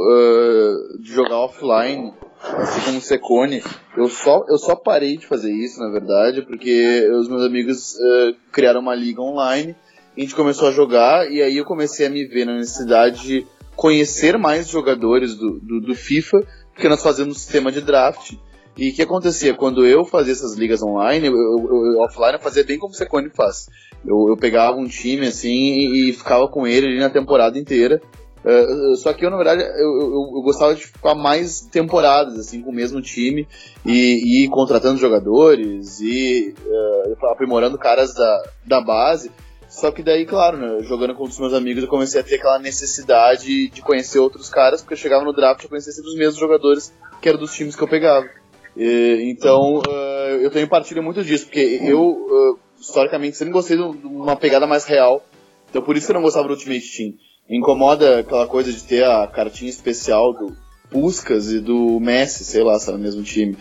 [0.06, 3.62] Uh, de jogar offline assim como Secone,
[3.96, 8.35] eu só, eu só parei de fazer isso, na verdade, porque os meus amigos uh,
[8.50, 9.76] criaram uma liga online,
[10.16, 13.46] a gente começou a jogar, e aí eu comecei a me ver na necessidade de
[13.76, 18.35] conhecer mais jogadores do, do, do FIFA, porque nós fazíamos um sistema de draft,
[18.76, 19.53] e o que acontecia?
[19.55, 22.96] Quando eu fazia essas ligas online, eu, eu, eu offline eu fazia bem como o
[22.96, 23.68] Secone faz.
[24.07, 28.00] Eu, eu pegava um time assim e, e ficava com ele na temporada inteira.
[28.44, 32.62] Uh, só que eu, na verdade, eu, eu, eu, gostava de ficar mais temporadas, assim,
[32.62, 33.46] com o mesmo time
[33.85, 39.31] e, e contratando jogadores e uh, aprimorando caras da, da base.
[39.68, 42.59] Só que daí, claro, né, jogando com os meus amigos, eu comecei a ter aquela
[42.59, 46.40] necessidade de conhecer outros caras, porque eu chegava no draft e conhecia sempre os mesmos
[46.40, 48.26] jogadores que eram dos times que eu pegava.
[48.74, 54.35] E, então, uh, eu tenho partilha muito disso, porque eu, historicamente, sempre gostei de uma
[54.35, 55.24] pegada mais real.
[55.68, 57.30] Então, por isso que eu não gostava do Ultimate Team.
[57.48, 60.57] Incomoda aquela coisa de ter a cartinha especial do
[60.90, 63.57] Puskas e do Messi, sei lá, é no mesmo time.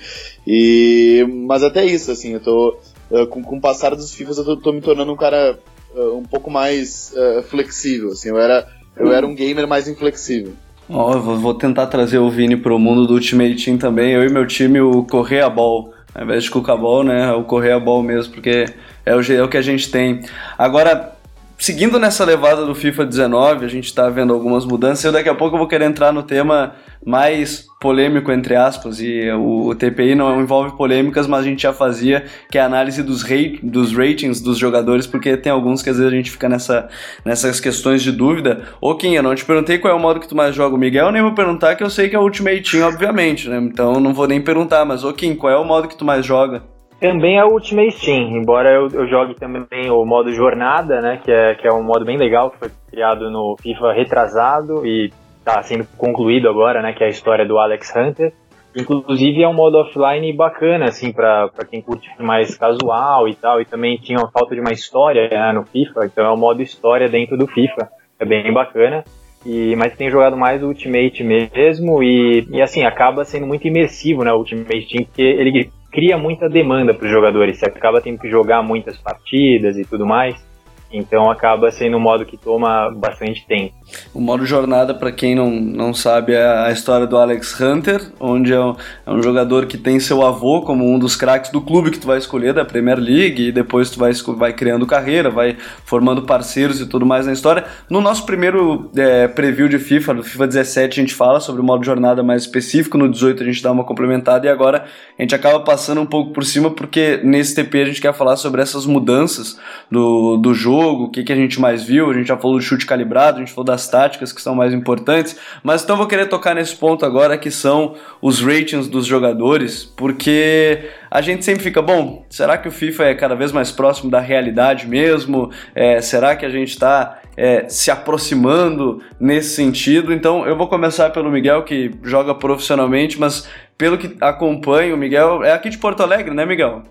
[0.46, 2.78] E, mas até isso, assim, eu tô.
[3.10, 5.58] Uh, com, com o passar dos FIFAs eu tô, tô me tornando um cara
[5.96, 10.54] uh, um pouco mais uh, flexível, assim, eu era, eu era um gamer mais inflexível.
[10.88, 14.46] Oh, vou tentar trazer o Vini pro mundo do Ultimate Team também, eu e meu
[14.46, 15.92] time, o Correia Ball.
[16.14, 18.66] Ao invés de Cuca Ball, né, o Correia Ball mesmo, porque
[19.06, 20.22] é o, é o que a gente tem.
[20.58, 21.16] Agora,
[21.60, 25.04] seguindo nessa levada do FIFA 19, a gente está vendo algumas mudanças.
[25.04, 26.74] Eu daqui a pouco vou querer entrar no tema
[27.06, 31.72] mais polêmico, entre aspas, e o, o, TPI não envolve polêmicas, mas a gente já
[31.72, 33.24] fazia, que é a análise dos,
[33.62, 36.90] dos ratings dos jogadores, porque tem alguns que às vezes a gente fica nessa,
[37.24, 38.64] nessas questões de dúvida.
[38.82, 40.80] Ô Kim, eu não te perguntei qual é o modo que tu mais joga o
[40.80, 43.58] Miguel, nem vou perguntar, que eu sei que é o Ultimate Team, obviamente, né?
[43.58, 46.26] Então não vou nem perguntar, mas ô Kim, qual é o modo que tu mais
[46.26, 46.64] joga?
[47.00, 51.32] Também é o Ultimate Team, embora eu, eu jogue também o modo Jornada, né, que
[51.32, 55.64] é, que é um modo bem legal, que foi criado no FIFA retrasado e está
[55.64, 58.34] sendo concluído agora, né, que é a história do Alex Hunter.
[58.76, 63.66] Inclusive é um modo offline bacana, assim, para quem curte mais casual e tal, e
[63.66, 67.08] também tinha uma falta de uma história né, no FIFA, então é um modo história
[67.08, 67.90] dentro do FIFA,
[68.20, 69.06] é bem bacana.
[69.46, 74.26] E, mas tem jogado mais o Ultimate mesmo e, e assim, acaba sendo muito imersivo,
[74.26, 77.58] né, o Ultimate Team, porque ele cria muita demanda para os jogadores.
[77.58, 80.49] Você acaba tendo que jogar muitas partidas e tudo mais.
[80.92, 83.74] Então acaba sendo um modo que toma bastante tempo.
[84.14, 88.54] O modo jornada, para quem não, não sabe, é a história do Alex Hunter, onde
[88.54, 88.76] é um,
[89.06, 92.08] é um jogador que tem seu avô como um dos craques do clube que tu
[92.08, 96.82] vai escolher da Premier League e depois tu vai, vai criando carreira, vai formando parceiros
[96.82, 97.66] e tudo mais na história.
[97.90, 101.64] No nosso primeiro é, preview de FIFA, no FIFA 17, a gente fala sobre o
[101.64, 104.86] modo jornada mais específico, no 18 a gente dá uma complementada e agora
[105.18, 108.36] a gente acaba passando um pouco por cima porque nesse TP a gente quer falar
[108.36, 109.60] sobre essas mudanças
[109.90, 112.62] do, do jogo, o que, que a gente mais viu, a gente já falou do
[112.62, 116.28] chute calibrado, a gente falou das táticas que são mais importantes, mas então vou querer
[116.28, 121.82] tocar nesse ponto agora que são os ratings dos jogadores, porque a gente sempre fica,
[121.82, 125.52] bom, será que o FIFA é cada vez mais próximo da realidade mesmo?
[125.74, 130.14] É, será que a gente está é, se aproximando nesse sentido?
[130.14, 135.44] Então eu vou começar pelo Miguel, que joga profissionalmente, mas pelo que acompanho, o Miguel
[135.44, 136.84] é aqui de Porto Alegre, né, Miguel?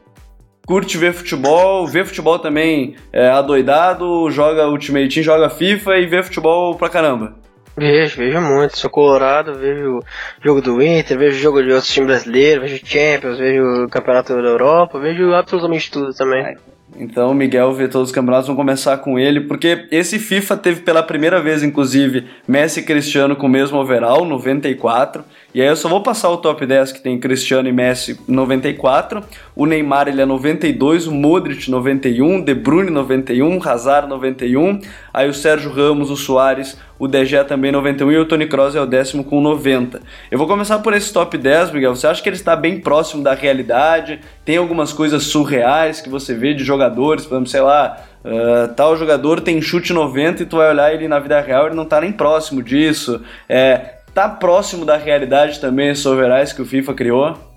[0.69, 6.23] Curte ver futebol, vê futebol também é, adoidado, joga Ultimate Team, joga FIFA e vê
[6.23, 7.35] futebol pra caramba.
[7.75, 8.77] Vejo, vejo muito.
[8.77, 10.01] Sou colorado, vejo
[10.45, 14.99] jogo do Inter, vejo jogo de outros times brasileiros, vejo Champions, vejo Campeonato da Europa,
[14.99, 16.55] vejo absolutamente tudo também.
[16.99, 21.01] Então, Miguel vê todos os campeonatos, vamos começar com ele, porque esse FIFA teve pela
[21.01, 25.25] primeira vez, inclusive, Messi e Cristiano com o mesmo overall, 94.
[25.55, 29.23] E aí eu só vou passar o top 10 que tem Cristiano e Messi 94.
[29.55, 34.81] O Neymar ele é 92, o Modric 91, De Bruyne 91, Hazard 91.
[35.15, 38.81] Aí o Sérgio Ramos, o Soares, o DG também 91 e o Tony Kroos é
[38.81, 40.01] o décimo com 90.
[40.31, 41.95] Eu vou começar por esse top 10, Miguel.
[41.95, 44.21] Você acha que ele está bem próximo da realidade?
[44.45, 48.97] Tem algumas coisas surreais que você vê de jogadores, por exemplo, sei lá, uh, tal
[48.97, 52.01] jogador tem chute 90 e tu vai olhar ele na vida real, ele não está
[52.01, 53.23] nem próximo disso.
[53.49, 57.49] É, tá próximo da realidade também esses overalls que o FIFA criou?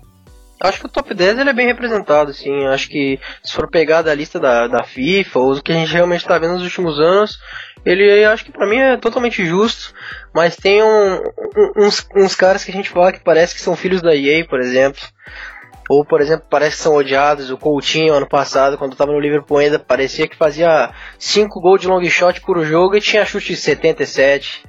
[0.62, 2.66] Acho que o top 10 ele é bem representado, sim.
[2.66, 5.92] Acho que se for pegar da lista da, da FIFA, ou o que a gente
[5.92, 7.38] realmente está vendo nos últimos anos,
[7.84, 9.92] ele acho que para mim é totalmente justo.
[10.32, 11.20] Mas tem um,
[11.76, 14.60] uns, uns caras que a gente fala que parece que são filhos da EA, por
[14.60, 15.02] exemplo.
[15.90, 17.50] Ou, por exemplo, parece que são odiados.
[17.50, 21.88] O Coutinho, ano passado, quando estava no Liverpool ainda, parecia que fazia 5 gols de
[21.88, 24.64] long shot por jogo e tinha chute de 77.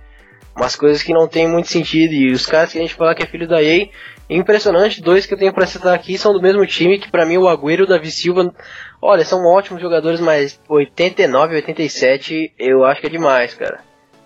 [0.55, 2.13] Umas coisas que não tem muito sentido.
[2.13, 3.87] E os caras que a gente fala que é filho da EA,
[4.30, 7.38] Impressionante, dois que eu tenho para citar aqui são do mesmo time, que para mim
[7.38, 8.53] o Agüero e o Davi Silva,
[9.01, 13.80] olha, são ótimos jogadores, mas 89, 87 eu acho que é demais, cara.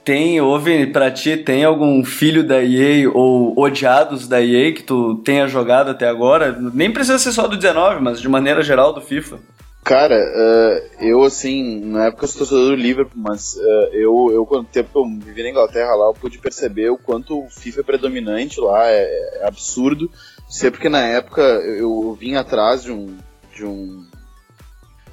[0.06, 5.16] Tem, ouve, pra ti, tem algum filho da EA ou odiados da EA que tu
[5.16, 6.58] tenha jogado até agora?
[6.74, 9.40] Nem precisa ser só do 19, mas de maneira geral do FIFA.
[9.88, 14.46] Cara, uh, eu assim, na época eu sou torcedor do Liverpool, mas uh, eu, eu,
[14.46, 17.80] quanto tempo que eu vivi na Inglaterra lá, eu pude perceber o quanto o FIFA
[17.80, 20.12] é predominante lá, é, é absurdo.
[20.50, 23.16] Sempre que na época eu vim atrás de um.
[23.56, 24.06] De um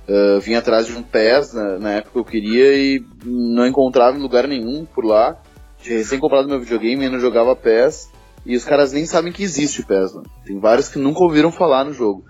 [0.09, 4.19] uh, vim atrás de um PES na, na época que eu queria e não encontrava
[4.19, 5.41] em lugar nenhum por lá.
[5.79, 8.11] Tinha recém comprado meu videogame e não jogava PES.
[8.45, 10.23] E os caras nem sabem que existe PES lá.
[10.45, 12.25] Tem vários que nunca ouviram falar no jogo.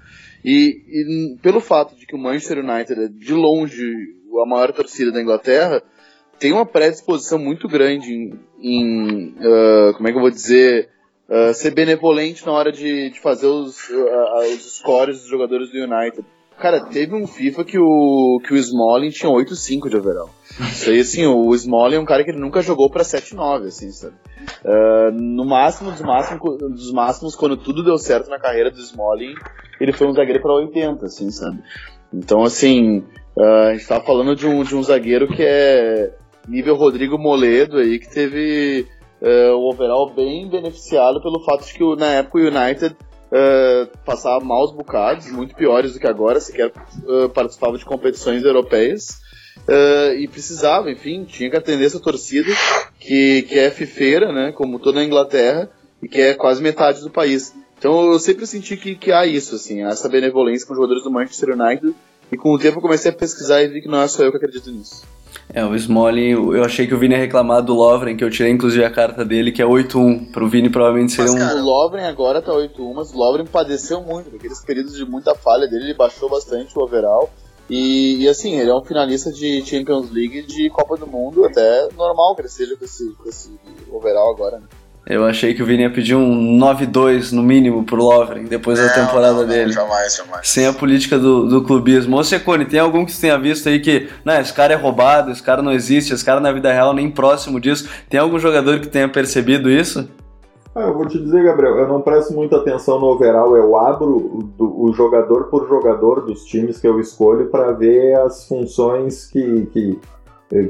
[0.44, 3.92] E, e, pelo fato de que o Manchester United é de longe
[4.42, 5.82] a maior torcida da Inglaterra,
[6.38, 10.90] tem uma predisposição muito grande em, em uh, como é que eu vou dizer,
[11.28, 15.78] uh, ser benevolente na hora de, de fazer os, uh, os scores dos jogadores do
[15.78, 16.24] United.
[16.58, 20.30] Cara, teve um FIFA que o, que o Smalling tinha 8-5 de overall.
[20.60, 23.90] Isso aí, assim, o Smalling é um cara que ele nunca jogou pra 7-9, assim,
[23.90, 24.14] sabe?
[24.64, 29.34] Uh, no máximo dos, máximos, dos máximos, quando tudo deu certo na carreira do Smalling,
[29.80, 31.58] ele foi um zagueiro para 80, assim, sabe?
[32.12, 33.04] Então, assim,
[33.36, 36.12] uh, a gente tá falando de um, de um zagueiro que é
[36.48, 38.86] nível Rodrigo Moledo aí, que teve
[39.20, 44.44] uh, o overall bem beneficiado pelo fato de que na época o United uh, passava
[44.44, 49.22] maus bocados, muito piores do que agora, sequer uh, participava de competições europeias.
[49.68, 52.52] Uh, e precisava, enfim, tinha que atender essa torcida
[52.98, 55.70] que, que é fifeira, né, como toda a Inglaterra,
[56.02, 57.54] e que é quase metade do país.
[57.78, 61.10] Então eu sempre senti que, que há isso, assim, essa benevolência com os jogadores do
[61.10, 61.94] Manchester United,
[62.32, 64.30] e com o tempo eu comecei a pesquisar e vi que não é só eu
[64.30, 65.02] que acredito nisso.
[65.52, 68.50] É, o Smalling, eu achei que o Vini ia reclamar do Lovren, que eu tirei
[68.50, 70.32] inclusive a carta dele, que é 8-1.
[70.32, 71.46] Pro Vini provavelmente seria mas, um.
[71.46, 75.34] Cara, o Lovren agora tá 8-1, mas o Lovren padeceu muito, naqueles períodos de muita
[75.34, 77.30] falha dele, ele baixou bastante o overall.
[77.68, 81.88] E, e, assim, ele é um finalista de Champions League de Copa do Mundo, até
[81.96, 83.50] normal que ele seja com esse, com esse
[83.90, 84.66] overall agora, né?
[85.06, 88.86] Eu achei que o Vini ia pedir um 9-2 no mínimo pro Lovren depois não,
[88.86, 89.70] da temporada não, dele.
[89.70, 90.48] jamais, jamais.
[90.48, 92.16] Sem a política do, do clubismo.
[92.16, 95.30] Ô Secone, tem algum que você tenha visto aí que, não, esse cara é roubado,
[95.30, 97.86] esse cara não existe, esse cara na vida real nem próximo disso.
[98.08, 100.08] Tem algum jogador que tenha percebido isso?
[100.74, 104.52] Ah, eu vou te dizer, Gabriel, eu não presto muita atenção no overall, eu abro
[104.58, 109.66] o, o jogador por jogador dos times que eu escolho para ver as funções que,
[109.66, 110.00] que,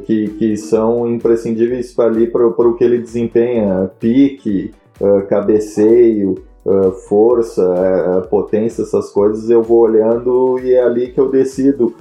[0.05, 8.27] que, que são imprescindíveis ali para o que ele desempenha, pique, uh, cabeceio, uh, força,
[8.31, 11.95] potência, essas coisas, eu vou olhando e é ali que eu decido,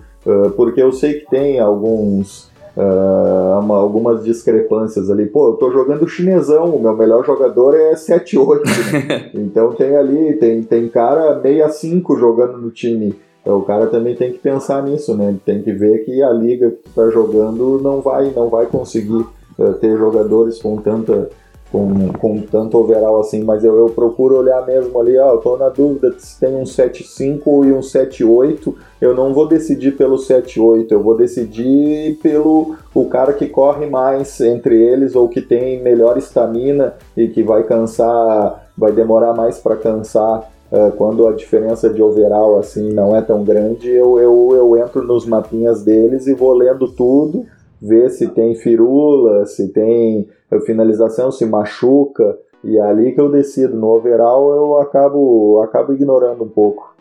[0.55, 5.27] porque eu sei que tem alguns Uh, uma, algumas discrepâncias ali.
[5.27, 8.61] Pô, eu tô jogando chinesão, o meu melhor jogador é 7-8.
[8.65, 9.29] Né?
[9.35, 13.13] então tem ali, tem, tem cara 65 jogando no time.
[13.43, 15.35] Então, o cara também tem que pensar nisso, né?
[15.45, 19.25] Tem que ver que a liga que tu tá jogando não vai, não vai conseguir
[19.59, 21.29] uh, ter jogadores com tanta
[21.73, 25.57] com, com tanto overall assim, mas eu, eu procuro olhar mesmo ali, ó, eu tô
[25.57, 30.91] na dúvida se tem um 7.5 e um 7.8, eu não vou decidir pelo 7.8,
[30.91, 36.15] eu vou decidir pelo o cara que corre mais entre eles ou que tem melhor
[36.15, 40.52] estamina e que vai cansar, vai demorar mais para cansar
[40.97, 45.25] quando a diferença de overall assim não é tão grande, eu, eu, eu entro nos
[45.25, 47.45] mapinhas deles e vou lendo tudo,
[47.81, 50.27] ver se tem firula, se tem
[50.65, 53.75] finalização, se machuca, e é ali que eu decido.
[53.75, 56.95] No overall eu acabo, acabo ignorando um pouco.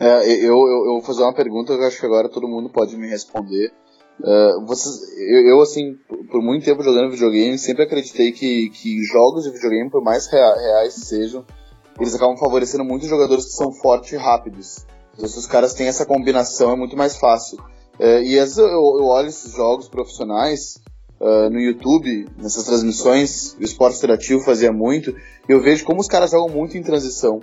[0.00, 2.70] É, eu, eu, eu, vou fazer uma pergunta que eu acho que agora todo mundo
[2.70, 3.72] pode me responder.
[4.20, 5.96] Uh, vocês, eu, eu, assim,
[6.30, 10.54] por muito tempo jogando videogame, sempre acreditei que, que jogos de videogame, por mais rea,
[10.54, 11.44] reais sejam,
[12.00, 14.86] eles acabam favorecendo muitos jogadores que são fortes e rápidos.
[15.14, 17.58] Então, se os caras têm essa combinação, é muito mais fácil.
[17.98, 20.80] Uh, e eu, eu olho esses jogos profissionais
[21.20, 26.06] uh, no YouTube, nessas transmissões, o esporte interativo fazia muito, e eu vejo como os
[26.06, 27.40] caras jogam muito em transição.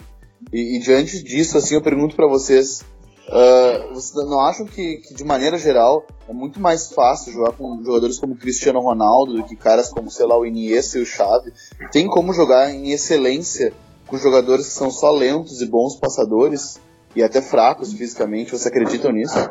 [0.54, 2.82] E, e diante disso, assim, eu pergunto para vocês,
[3.28, 7.84] uh, vocês não acham que, que, de maneira geral, é muito mais fácil jogar com
[7.84, 11.52] jogadores como Cristiano Ronaldo do que caras como, sei lá, o Iniesta e o Xavi?
[11.92, 13.74] Tem como jogar em excelência
[14.08, 16.80] com jogadores que são só lentos e bons passadores?
[17.16, 19.50] E até fracos fisicamente, vocês acreditam nisso?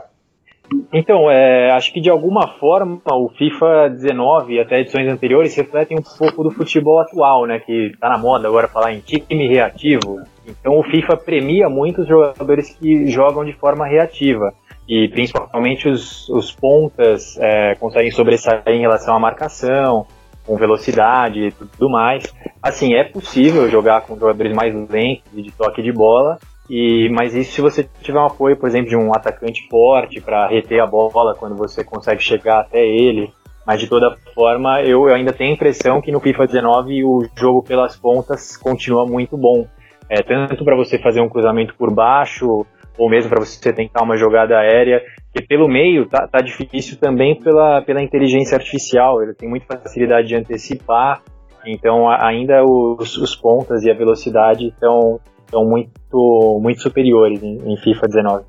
[0.93, 5.99] Então, é, acho que de alguma forma o FIFA 19 e até edições anteriores refletem
[5.99, 7.61] um pouco do futebol atual, né?
[7.61, 10.21] Que tá na moda agora falar em time reativo.
[10.47, 14.53] Então o FIFA premia muito os jogadores que jogam de forma reativa.
[14.89, 20.07] E principalmente os, os pontas é, conseguem sobressair em relação à marcação,
[20.47, 22.25] com velocidade e tudo mais.
[22.63, 26.39] Assim, é possível jogar com jogadores mais lentos e de toque de bola,
[26.69, 30.49] e, mas isso se você tiver um apoio, por exemplo, de um atacante forte para
[30.49, 33.31] reter a bola quando você consegue chegar até ele.
[33.67, 37.63] Mas de toda forma, eu, ainda tenho a impressão que no FIFA 19 o jogo
[37.63, 39.67] pelas pontas continua muito bom.
[40.09, 42.67] É, tanto para você fazer um cruzamento por baixo,
[42.99, 45.03] ou mesmo para você tentar uma jogada aérea,
[45.35, 50.29] que pelo meio tá, tá difícil também pela, pela inteligência artificial, ele tem muita facilidade
[50.29, 51.23] de antecipar,
[51.67, 55.19] então ainda os, os pontas e a velocidade estão
[55.53, 58.45] muito, muito superiores em, em FIFA 19.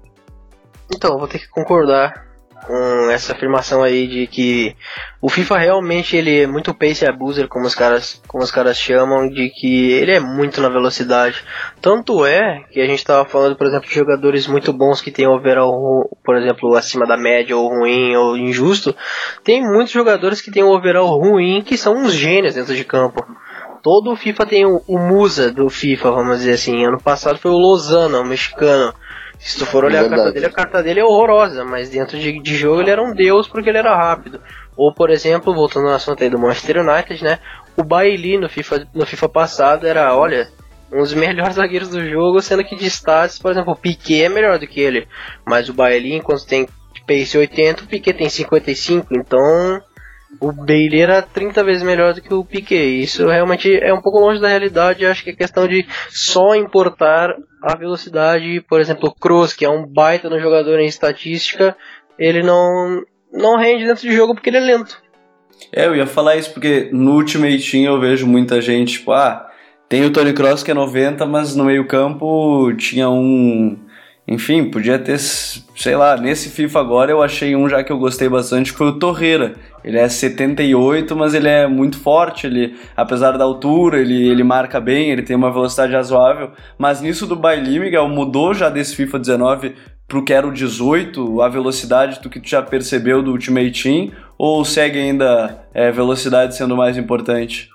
[0.94, 2.24] Então, vou ter que concordar
[2.66, 4.76] com essa afirmação aí de que
[5.22, 9.30] o FIFA realmente ele é muito pace abuser, como os caras, como os caras chamam,
[9.30, 11.43] de que ele é muito na velocidade.
[11.82, 15.28] Tanto é que a gente estava falando, por exemplo, de jogadores muito bons que tem
[15.28, 18.95] overall, por exemplo, acima da média ou ruim ou injusto.
[19.43, 23.26] Tem muitos jogadores que têm overall ruim que são uns gênios dentro de campo
[23.86, 26.84] todo o FIFA tem o, o, musa do FIFA, vamos dizer assim.
[26.84, 28.91] Ano passado foi o Lozano, o mexicano.
[29.40, 32.18] Se tu for olhar é a carta dele, a carta dele é horrorosa, mas dentro
[32.18, 34.42] de, de jogo ele era um deus porque ele era rápido.
[34.76, 37.40] Ou, por exemplo, voltando ao assunto aí do Manchester United, né?
[37.78, 40.50] O Bailey no FIFA, no FIFA passado era, olha,
[40.92, 44.30] um dos melhores zagueiros do jogo, sendo que de stats, por exemplo, o Piquet é
[44.30, 45.08] melhor do que ele.
[45.46, 46.68] Mas o Bailey, enquanto tem
[47.06, 49.82] pace 80, o Piquet tem 55, então
[50.40, 53.02] o Bailey era 30 vezes melhor do que o Piquet.
[53.02, 55.06] Isso realmente é um pouco longe da realidade.
[55.06, 58.62] Acho que é questão de só importar a velocidade.
[58.68, 61.76] Por exemplo, o Kroos, que é um baita no jogador em estatística,
[62.18, 65.02] ele não, não rende dentro de jogo porque ele é lento.
[65.72, 69.50] É, eu ia falar isso porque no Ultimate Team eu vejo muita gente, tipo, ah,
[69.88, 73.80] tem o Tony Cross que é 90, mas no meio campo tinha um
[74.28, 78.28] enfim, podia ter, sei lá, nesse FIFA agora eu achei um já que eu gostei
[78.28, 79.53] bastante, que foi o Torreira.
[79.84, 84.80] Ele é 78, mas ele é muito forte, ele, apesar da altura, ele, ele marca
[84.80, 86.49] bem, ele tem uma velocidade razoável.
[86.76, 89.76] Mas nisso do Bailey, Miguel, mudou já desse FIFA 19
[90.07, 94.11] pro que era o 18, a velocidade do que tu já percebeu do Ultimate Team,
[94.38, 97.69] ou segue ainda é, velocidade sendo mais importante?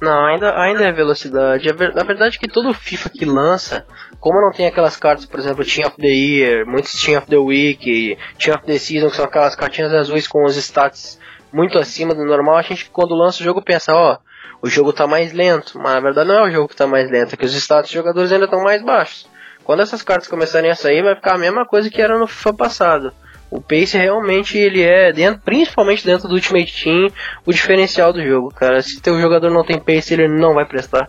[0.00, 1.68] Não, ainda, ainda é velocidade.
[1.68, 1.72] A
[2.04, 3.86] verdade é que todo FIFA que lança,
[4.20, 7.36] como não tem aquelas cartas, por exemplo, Team of the Year, muitos Team of the
[7.36, 11.18] Week, Team of the Season, que são aquelas cartinhas azuis com os stats
[11.52, 14.18] muito acima do normal, a gente quando lança o jogo pensa, ó,
[14.60, 15.78] o jogo tá mais lento.
[15.78, 17.90] Mas na verdade não é o jogo que tá mais lento, é que os status
[17.90, 19.28] dos jogadores ainda estão mais baixos.
[19.64, 22.54] Quando essas cartas começarem a sair, vai ficar a mesma coisa que era no FIFA
[22.54, 23.12] passado.
[23.50, 27.10] O pace realmente ele é, dentro, principalmente dentro do Ultimate Team,
[27.44, 28.82] o diferencial do jogo, cara.
[28.82, 31.08] Se teu jogador não tem pace, ele não vai prestar.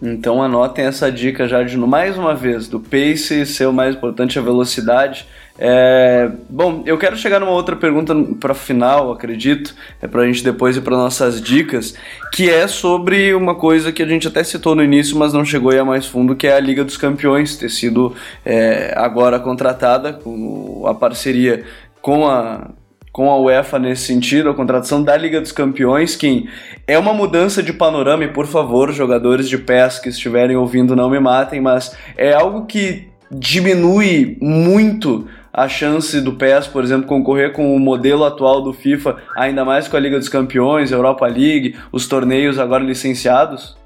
[0.00, 4.38] Então anotem essa dica já de mais uma vez, do pace ser o mais importante,
[4.38, 5.26] a velocidade.
[5.58, 10.42] É, bom, eu quero chegar numa outra pergunta para final, acredito, é para a gente
[10.42, 11.94] depois ir para nossas dicas,
[12.32, 15.78] que é sobre uma coisa que a gente até citou no início, mas não chegou
[15.78, 20.84] a mais fundo, que é a Liga dos Campeões, ter sido é, agora contratada com
[20.86, 21.64] a parceria
[22.00, 22.70] com a
[23.12, 26.48] com a UEFA nesse sentido, a contratação da Liga dos Campeões, que
[26.86, 31.10] é uma mudança de panorama, e por favor, jogadores de PES que estiverem ouvindo não
[31.10, 37.52] me matem, mas é algo que diminui muito a chance do PES, por exemplo, concorrer
[37.52, 41.76] com o modelo atual do FIFA, ainda mais com a Liga dos Campeões, Europa League,
[41.92, 43.76] os torneios agora licenciados?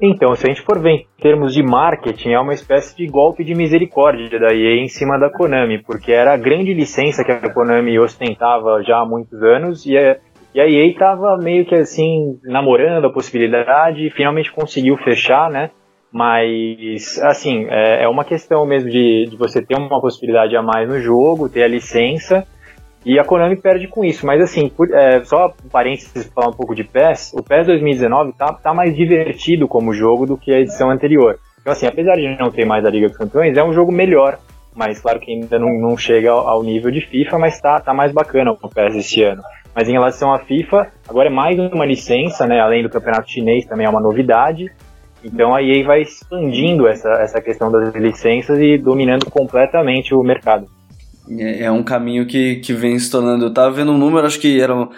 [0.00, 3.44] Então, se a gente for ver em termos de marketing, é uma espécie de golpe
[3.44, 7.52] de misericórdia da EA em cima da Konami, porque era a grande licença que a
[7.52, 9.96] Konami ostentava já há muitos anos e
[10.54, 15.70] e a EA estava meio que assim, namorando a possibilidade e finalmente conseguiu fechar, né?
[16.12, 20.86] Mas, assim, é, é uma questão mesmo de, de você ter uma possibilidade a mais
[20.86, 22.46] no jogo, ter a licença,
[23.04, 24.26] e a Konami perde com isso.
[24.26, 28.34] Mas, assim, por, é, só um parênteses falar um pouco de PES, o PES 2019
[28.34, 31.38] tá, tá mais divertido como jogo do que a edição anterior.
[31.60, 34.38] Então, assim, apesar de não ter mais a Liga dos Campeões, é um jogo melhor.
[34.74, 37.94] Mas, claro que ainda não, não chega ao, ao nível de FIFA, mas tá, tá
[37.94, 39.42] mais bacana o PES esse ano.
[39.74, 42.60] Mas em relação à FIFA, agora é mais uma licença, né?
[42.60, 44.70] Além do campeonato chinês, também é uma novidade.
[45.24, 50.66] Então a EA vai expandindo essa, essa questão das licenças e dominando completamente o mercado.
[51.38, 53.44] É, é um caminho que, que vem se tornando.
[53.44, 54.90] Eu tava vendo um número, acho que eram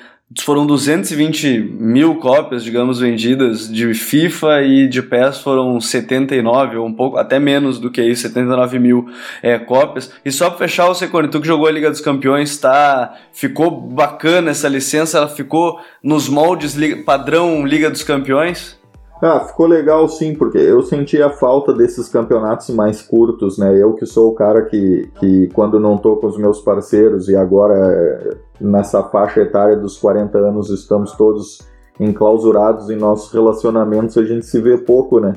[0.42, 6.92] foram 220 mil cópias, digamos, vendidas de FIFA e de PES foram 79, ou um
[6.92, 9.06] pouco, até menos do que isso, 79 mil
[9.42, 10.12] é, cópias.
[10.24, 13.70] E só para fechar, o Secone, tu que jogou a Liga dos Campeões, tá, ficou
[13.70, 18.82] bacana essa licença, ela ficou nos moldes padrão Liga dos Campeões?
[19.26, 23.74] Ah, ficou legal sim, porque eu senti a falta desses campeonatos mais curtos, né?
[23.74, 27.34] Eu que sou o cara que, que quando não tô com os meus parceiros e
[27.34, 31.66] agora nessa faixa etária dos 40 anos estamos todos
[31.98, 35.32] enclausurados em nossos relacionamentos, a gente se vê pouco, né?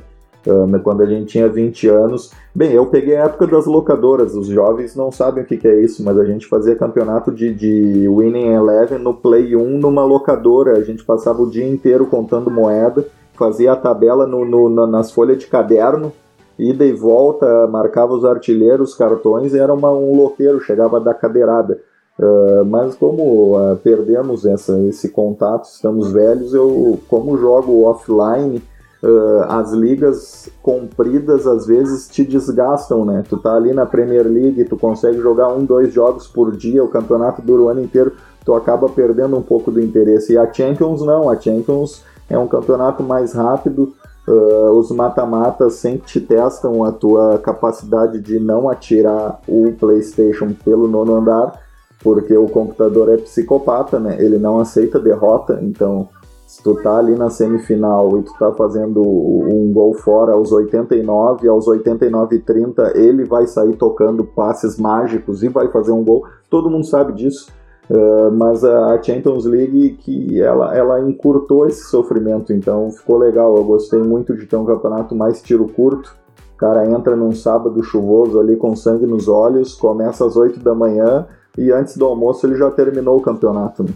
[0.83, 2.31] quando a gente tinha 20 anos.
[2.53, 5.81] Bem, eu peguei a época das locadoras, os jovens não sabem o que, que é
[5.81, 10.77] isso, mas a gente fazia campeonato de, de Winning Eleven no Play 1 numa locadora,
[10.77, 13.05] a gente passava o dia inteiro contando moeda
[13.38, 16.11] fazia a tabela no, no, nas folhas de caderno,
[16.57, 21.79] ida e volta, marcava os artilheiros, cartões, era uma, um loqueiro, chegava da cadeirada.
[22.19, 28.57] Uh, mas como uh, perdemos essa, esse contato, estamos velhos, eu como jogo offline,
[29.03, 33.23] uh, as ligas compridas às vezes te desgastam, né?
[33.29, 36.88] Tu tá ali na Premier League, tu consegue jogar um, dois jogos por dia, o
[36.88, 38.13] campeonato dura o ano inteiro,
[38.43, 40.33] tu acaba perdendo um pouco do interesse.
[40.33, 43.93] E a Champions não, a Champions é um campeonato mais rápido.
[44.28, 50.88] Uh, os mata-matas sempre te testam a tua capacidade de não atirar o PlayStation pelo
[50.88, 51.61] nono andar,
[52.03, 54.17] porque o computador é psicopata, né?
[54.19, 56.09] Ele não aceita derrota, então
[56.47, 61.45] se tu tá ali na semifinal e tu tá fazendo um gol fora aos 89,
[61.47, 66.25] aos 89 e 30, ele vai sair tocando passes mágicos e vai fazer um gol.
[66.49, 67.51] Todo mundo sabe disso.
[67.89, 73.55] Uh, mas a Champions League que ela, ela encurtou esse sofrimento, então ficou legal.
[73.55, 76.15] Eu gostei muito de ter um campeonato mais tiro curto.
[76.53, 80.73] O cara entra num sábado chuvoso ali com sangue nos olhos, começa às 8 da
[80.73, 81.27] manhã
[81.57, 83.83] e antes do almoço ele já terminou o campeonato.
[83.83, 83.89] Né?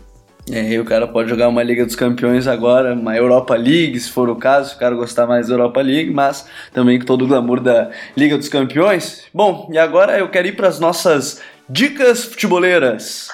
[0.49, 4.09] É, e o cara pode jogar uma Liga dos Campeões agora, uma Europa League, se
[4.09, 7.25] for o caso, se o cara gostar mais da Europa League, mas também com todo
[7.25, 9.23] o glamour da Liga dos Campeões.
[9.33, 13.29] Bom, e agora eu quero ir para as nossas dicas futeboleiras.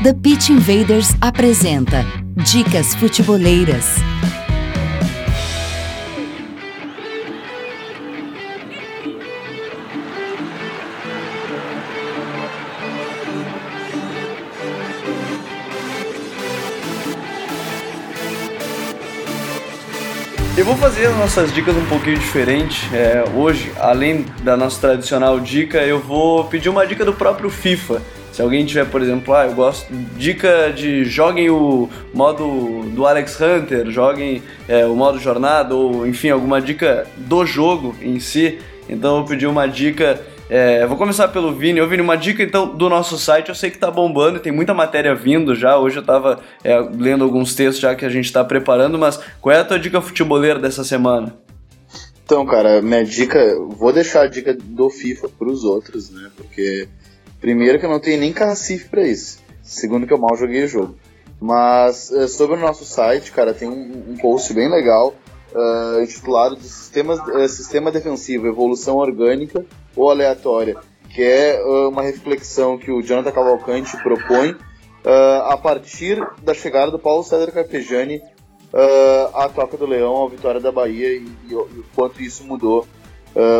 [0.00, 3.96] The Pitch Invaders apresenta Dicas Futeboleiras.
[20.56, 22.88] Eu vou fazer as nossas dicas um pouquinho diferente.
[22.94, 28.00] É, hoje, além da nossa tradicional dica, eu vou pedir uma dica do próprio FIFA.
[28.38, 33.36] Se alguém tiver, por exemplo, ah, eu gosto, dica de joguem o modo do Alex
[33.40, 38.60] Hunter, joguem é, o modo jornada, ou enfim, alguma dica do jogo em si.
[38.88, 41.80] Então eu pedi uma dica É, vou começar pelo Vini.
[41.80, 44.72] Ô Vini, uma dica então do nosso site, eu sei que tá bombando, tem muita
[44.72, 45.76] matéria vindo já.
[45.76, 49.52] Hoje eu tava é, lendo alguns textos já que a gente tá preparando, mas qual
[49.52, 51.36] é a tua dica futeboleira dessa semana?
[52.24, 56.30] Então, cara, minha dica, vou deixar a dica do FIFA pros outros, né?
[56.36, 56.86] Porque
[57.40, 59.38] primeiro que eu não tenho nem cacife para isso.
[59.62, 60.96] Segundo que eu mal joguei o jogo.
[61.40, 65.14] Mas é, sobre o nosso site, cara, tem um, um post bem legal
[65.54, 69.64] uh, intitulado de Sistemas, uh, Sistema Defensivo, Evolução Orgânica
[69.94, 70.76] ou Aleatória,
[71.10, 74.56] que é uh, uma reflexão que o Jonathan Cavalcante propõe
[75.44, 78.20] a partir da chegada do Paulo César Carpegiani
[79.32, 82.86] à Toca do Leão, à vitória da Bahia e, e, o quanto isso mudou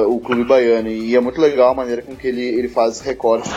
[0.08, 0.88] o clube baiano.
[0.88, 3.48] E é muito legal a maneira com que ele, ele faz recorte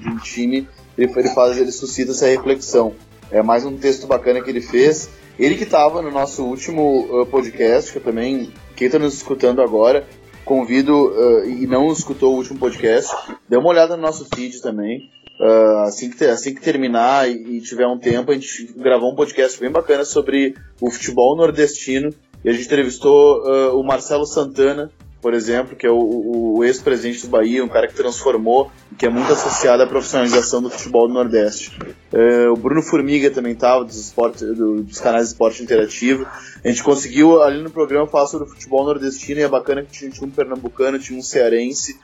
[0.00, 2.94] de um time, ele, ele, faz, ele suscita essa reflexão.
[3.30, 7.26] É mais um texto bacana que ele fez ele que estava no nosso último uh,
[7.26, 10.06] podcast, que eu também, quem está nos escutando agora,
[10.44, 13.14] convido uh, e não escutou o último podcast,
[13.46, 15.10] dê uma olhada no nosso feed também.
[15.38, 19.14] Uh, assim, que, assim que terminar e, e, tiver um tempo, a gente gravou um
[19.14, 22.08] podcast bem bacana sobre o futebol nordestino.
[22.42, 23.42] E a gente entrevistou
[23.72, 24.90] o Marcelo Santana,
[25.26, 29.06] por exemplo, que é o, o ex-presidente do Bahia, um cara que transformou e que
[29.06, 31.76] é muito associado à profissionalização do futebol do Nordeste.
[32.12, 36.24] É, o Bruno Formiga também estava dos, do, dos canais de esporte interativo.
[36.64, 39.90] A gente conseguiu ali no programa falar sobre o futebol nordestino e é bacana que
[39.90, 41.98] tinha, tinha um pernambucano, tinha um cearense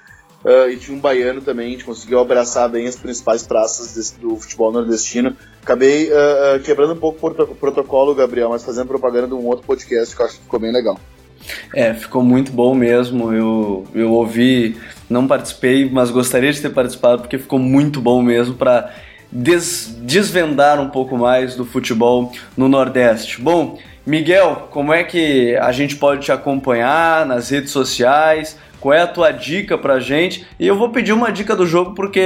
[0.45, 1.69] uh, e tinha um baiano também.
[1.69, 5.37] A gente conseguiu abraçar bem as principais praças desse, do futebol nordestino.
[5.63, 10.17] Acabei uh, quebrando um pouco o protocolo, Gabriel, mas fazendo propaganda de um outro podcast
[10.17, 10.99] que eu acho que ficou bem legal.
[11.75, 13.33] É, ficou muito bom mesmo.
[13.33, 14.77] Eu, eu ouvi,
[15.09, 18.91] não participei, mas gostaria de ter participado porque ficou muito bom mesmo para
[19.31, 23.41] des, desvendar um pouco mais do futebol no Nordeste.
[23.41, 28.59] Bom, Miguel, como é que a gente pode te acompanhar nas redes sociais?
[28.81, 30.45] Qual é a tua dica pra gente?
[30.59, 32.19] E eu vou pedir uma dica do jogo porque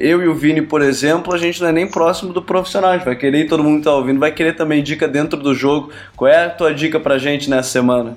[0.00, 2.92] eu e o Vini, por exemplo, a gente não é nem próximo do profissional.
[2.92, 5.54] A gente vai querer, todo mundo que tá ouvindo, vai querer também dica dentro do
[5.54, 5.92] jogo.
[6.16, 8.16] Qual é a tua dica pra gente nessa semana?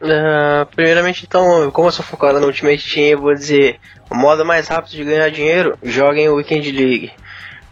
[0.00, 3.78] Uh, primeiramente, então, como eu sou focado no Ultimate Team, eu vou dizer:
[4.10, 7.12] o modo mais rápido de ganhar dinheiro, joguem o Weekend League.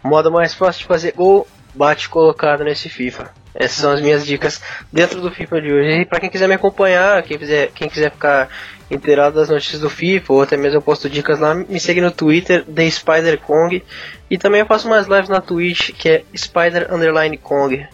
[0.03, 3.31] O modo mais fácil de fazer gol, bate colocado nesse FIFA.
[3.53, 4.61] Essas são as minhas dicas
[4.91, 6.01] dentro do FIFA de hoje.
[6.01, 8.49] E para quem quiser me acompanhar, quem quiser, quem quiser ficar
[8.91, 12.11] inteirado das notícias do FIFA, ou até mesmo eu posto dicas lá, me segue no
[12.11, 13.81] Twitter, The Spider Kong.
[14.29, 17.85] E também eu faço mais lives na Twitch, que é Spider Underline Kong.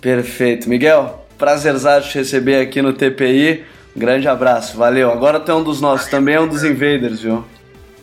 [0.00, 0.68] Perfeito.
[0.68, 3.64] Miguel, prazerzato te receber aqui no TPI.
[3.96, 5.10] Grande abraço, valeu.
[5.10, 7.42] Agora tu é um dos nossos, também é um dos invaders, viu?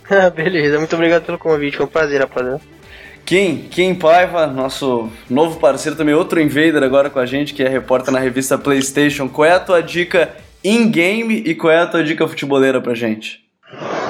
[0.35, 2.59] Beleza, muito obrigado pelo convite, foi um prazer, rapaziada.
[3.25, 7.69] Kim, Kim Paiva, nosso novo parceiro, também outro invader agora com a gente, que é
[7.69, 9.29] repórter na revista PlayStation.
[9.29, 13.39] Qual é a tua dica in-game e qual é a tua dica futeboleira pra gente?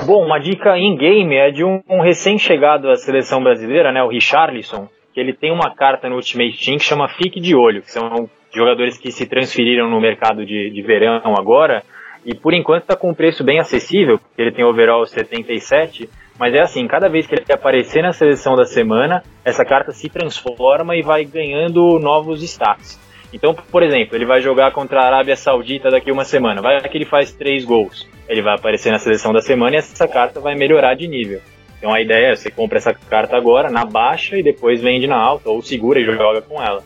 [0.06, 4.88] Bom, uma dica in-game é de um, um recém-chegado à seleção brasileira, né, o Richarlison,
[5.14, 8.30] que ele tem uma carta no Ultimate Team que chama Fique de Olho, que são
[8.54, 11.84] jogadores que se transferiram no mercado de, de verão agora,
[12.26, 16.10] e por enquanto está com um preço bem acessível, porque ele tem overall 77,
[16.40, 20.10] mas é assim, cada vez que ele aparecer na seleção da semana, essa carta se
[20.10, 23.00] transforma e vai ganhando novos status.
[23.34, 26.98] Então, por exemplo, ele vai jogar contra a Arábia Saudita daqui uma semana, vai que
[26.98, 30.56] ele faz três gols, ele vai aparecer na seleção da semana e essa carta vai
[30.56, 31.42] melhorar de nível.
[31.84, 35.18] Então a ideia é você compra essa carta agora na baixa e depois vende na
[35.18, 36.82] alta, ou segura e joga com ela.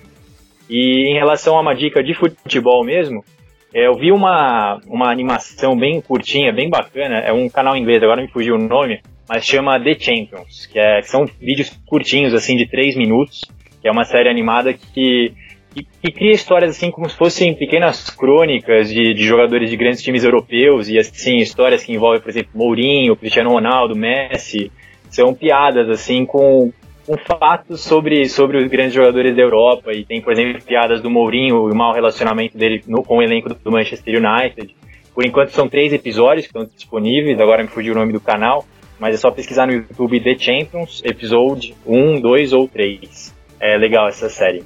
[0.68, 3.24] E em relação a uma dica de futebol mesmo,
[3.72, 8.24] é, eu vi uma, uma animação bem curtinha, bem bacana, é um canal inglês, agora
[8.24, 12.58] me fugiu o nome, mas chama The Champions, que, é, que são vídeos curtinhos, assim,
[12.58, 13.42] de 3 minutos,
[13.80, 15.32] que é uma série animada que,
[15.76, 20.02] que, que, cria histórias, assim, como se fossem pequenas crônicas de, de jogadores de grandes
[20.02, 24.72] times europeus, e, assim, histórias que envolvem, por exemplo, Mourinho, Cristiano Ronaldo, Messi,
[25.10, 26.72] são piadas, assim, com,
[27.06, 31.10] com fatos sobre, sobre os grandes jogadores da Europa e tem, por exemplo, piadas do
[31.10, 34.76] Mourinho e o mau relacionamento dele no, com o elenco do Manchester United.
[35.16, 38.66] Por enquanto são três episódios que estão disponíveis, agora me fugiu o nome do canal,
[39.00, 43.34] mas é só pesquisar no YouTube The Champions, episódio 1, 2 ou 3.
[43.60, 44.64] É legal essa série.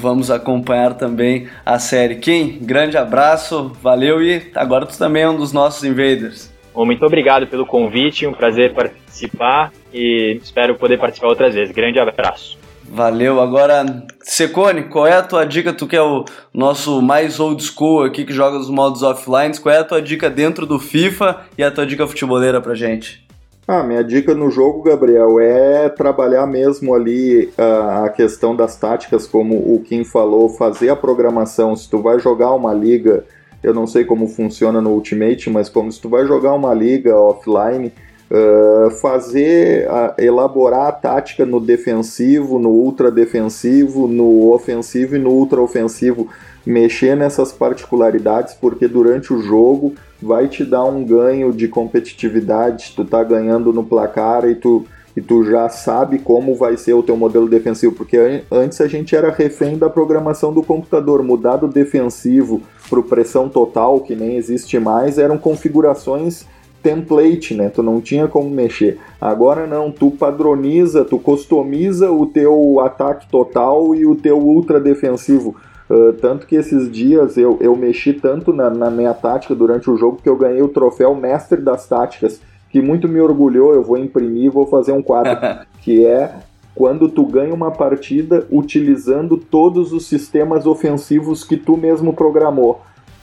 [0.00, 2.16] Vamos acompanhar também a série.
[2.16, 6.51] Kim, grande abraço, valeu e agora tu também é um dos nossos invaders.
[6.74, 11.74] Muito obrigado pelo convite, um prazer participar e espero poder participar outras vezes.
[11.74, 12.58] Grande abraço.
[12.84, 13.40] Valeu.
[13.40, 15.72] Agora, Secone, qual é a tua dica?
[15.72, 19.74] Tu que é o nosso mais old school aqui que joga os modos offline, qual
[19.74, 23.26] é a tua dica dentro do FIFA e a tua dica futeboleira pra gente?
[23.66, 29.26] Ah, minha dica no jogo, Gabriel, é trabalhar mesmo ali uh, a questão das táticas,
[29.26, 31.74] como o Kim falou, fazer a programação.
[31.76, 33.24] Se tu vai jogar uma liga,
[33.62, 37.16] eu não sei como funciona no Ultimate, mas como se tu vai jogar uma liga
[37.16, 37.92] offline,
[38.34, 45.28] Uh, fazer, uh, elaborar a tática no defensivo, no ultra defensivo, no ofensivo e no
[45.28, 46.30] ultra ofensivo,
[46.64, 53.04] mexer nessas particularidades, porque durante o jogo vai te dar um ganho de competitividade, tu
[53.04, 54.86] tá ganhando no placar e tu,
[55.16, 59.14] e tu já sabe como vai ser o teu modelo defensivo, porque antes a gente
[59.14, 64.78] era refém da programação do computador, mudar do defensivo para pressão total, que nem existe
[64.78, 66.46] mais, eram configurações
[66.82, 67.68] template, né?
[67.68, 68.98] Tu não tinha como mexer.
[69.20, 75.54] Agora não, tu padroniza, tu customiza o teu ataque total e o teu ultra defensivo.
[75.88, 79.96] Uh, tanto que esses dias eu, eu mexi tanto na, na, minha tática durante o
[79.96, 82.40] jogo que eu ganhei o troféu Mestre das Táticas,
[82.72, 83.74] que muito me orgulhou.
[83.74, 85.38] Eu vou imprimir e vou fazer um quadro,
[85.82, 86.34] que é
[86.74, 92.80] quando tu ganha uma partida utilizando todos os sistemas ofensivos que tu mesmo programou.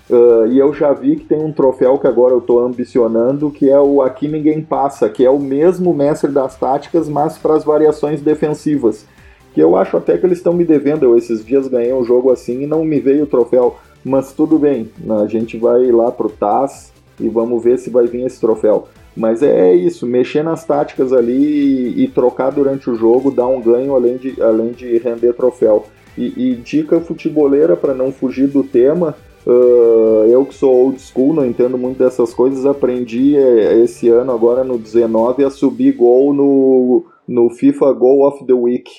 [0.10, 3.70] Uh, e eu já vi que tem um troféu que agora eu estou ambicionando, que
[3.70, 7.64] é o Aqui Ninguém Passa, que é o mesmo mestre das táticas, mas para as
[7.64, 9.06] variações defensivas.
[9.54, 11.04] Que eu acho até que eles estão me devendo.
[11.04, 13.78] Eu esses dias ganhei um jogo assim e não me veio o troféu.
[14.04, 14.90] Mas tudo bem,
[15.22, 18.88] a gente vai lá pro TAS e vamos ver se vai vir esse troféu.
[19.20, 23.60] Mas é isso, mexer nas táticas ali e, e trocar durante o jogo dá um
[23.60, 25.88] ganho além de, além de render troféu.
[26.18, 29.16] E, e dica futeboleira para não fugir do tema,
[29.48, 34.32] Uh, eu que sou old school, não entendo muito dessas coisas, aprendi é, esse ano,
[34.32, 38.92] agora no 19, a subir gol no, no FIFA Goal of the Week.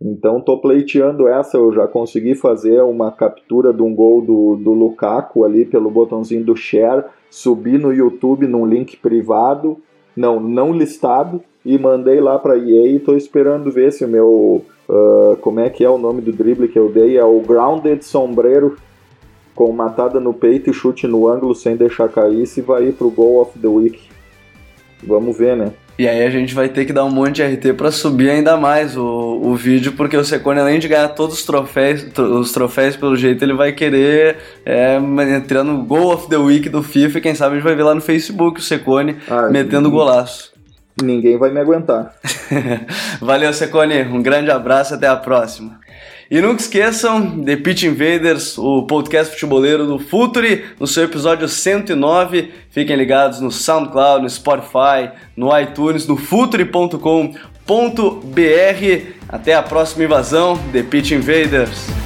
[0.00, 4.72] Então tô pleiteando essa, eu já consegui fazer uma captura de um gol do, do
[4.72, 9.78] Lukaku ali pelo botãozinho do share, subir no YouTube num link privado,
[10.14, 14.62] não, não listado, e mandei lá para EA e tô esperando ver se o meu,
[14.88, 18.04] uh, como é que é o nome do drible que eu dei, é o Grounded
[18.04, 18.76] Sombreiro
[19.54, 23.10] com matada no peito e chute no ângulo sem deixar cair, se vai ir pro
[23.10, 23.98] Goal of the Week.
[25.02, 25.72] Vamos ver, né?
[25.98, 28.56] E aí a gente vai ter que dar um monte de RT para subir ainda
[28.56, 32.96] mais o, o vídeo, porque o Secone, além de ganhar todos os troféus, os troféus
[32.96, 34.98] pelo jeito, ele vai querer é,
[35.36, 37.82] entrar no Goal of the Week do FIFA e quem sabe a gente vai ver
[37.82, 40.52] lá no Facebook o Secone ah, metendo golaço.
[41.02, 42.14] Ninguém vai me aguentar.
[43.20, 44.02] Valeu, Secone.
[44.02, 45.78] Um grande abraço até a próxima.
[46.28, 52.50] E nunca esqueçam, The Pitch Invaders, o podcast futeboleiro do Futuri, no seu episódio 109.
[52.68, 57.36] Fiquem ligados no SoundCloud, no Spotify, no iTunes, no futuri.com.br.
[59.28, 62.05] Até a próxima invasão, The Pitch Invaders.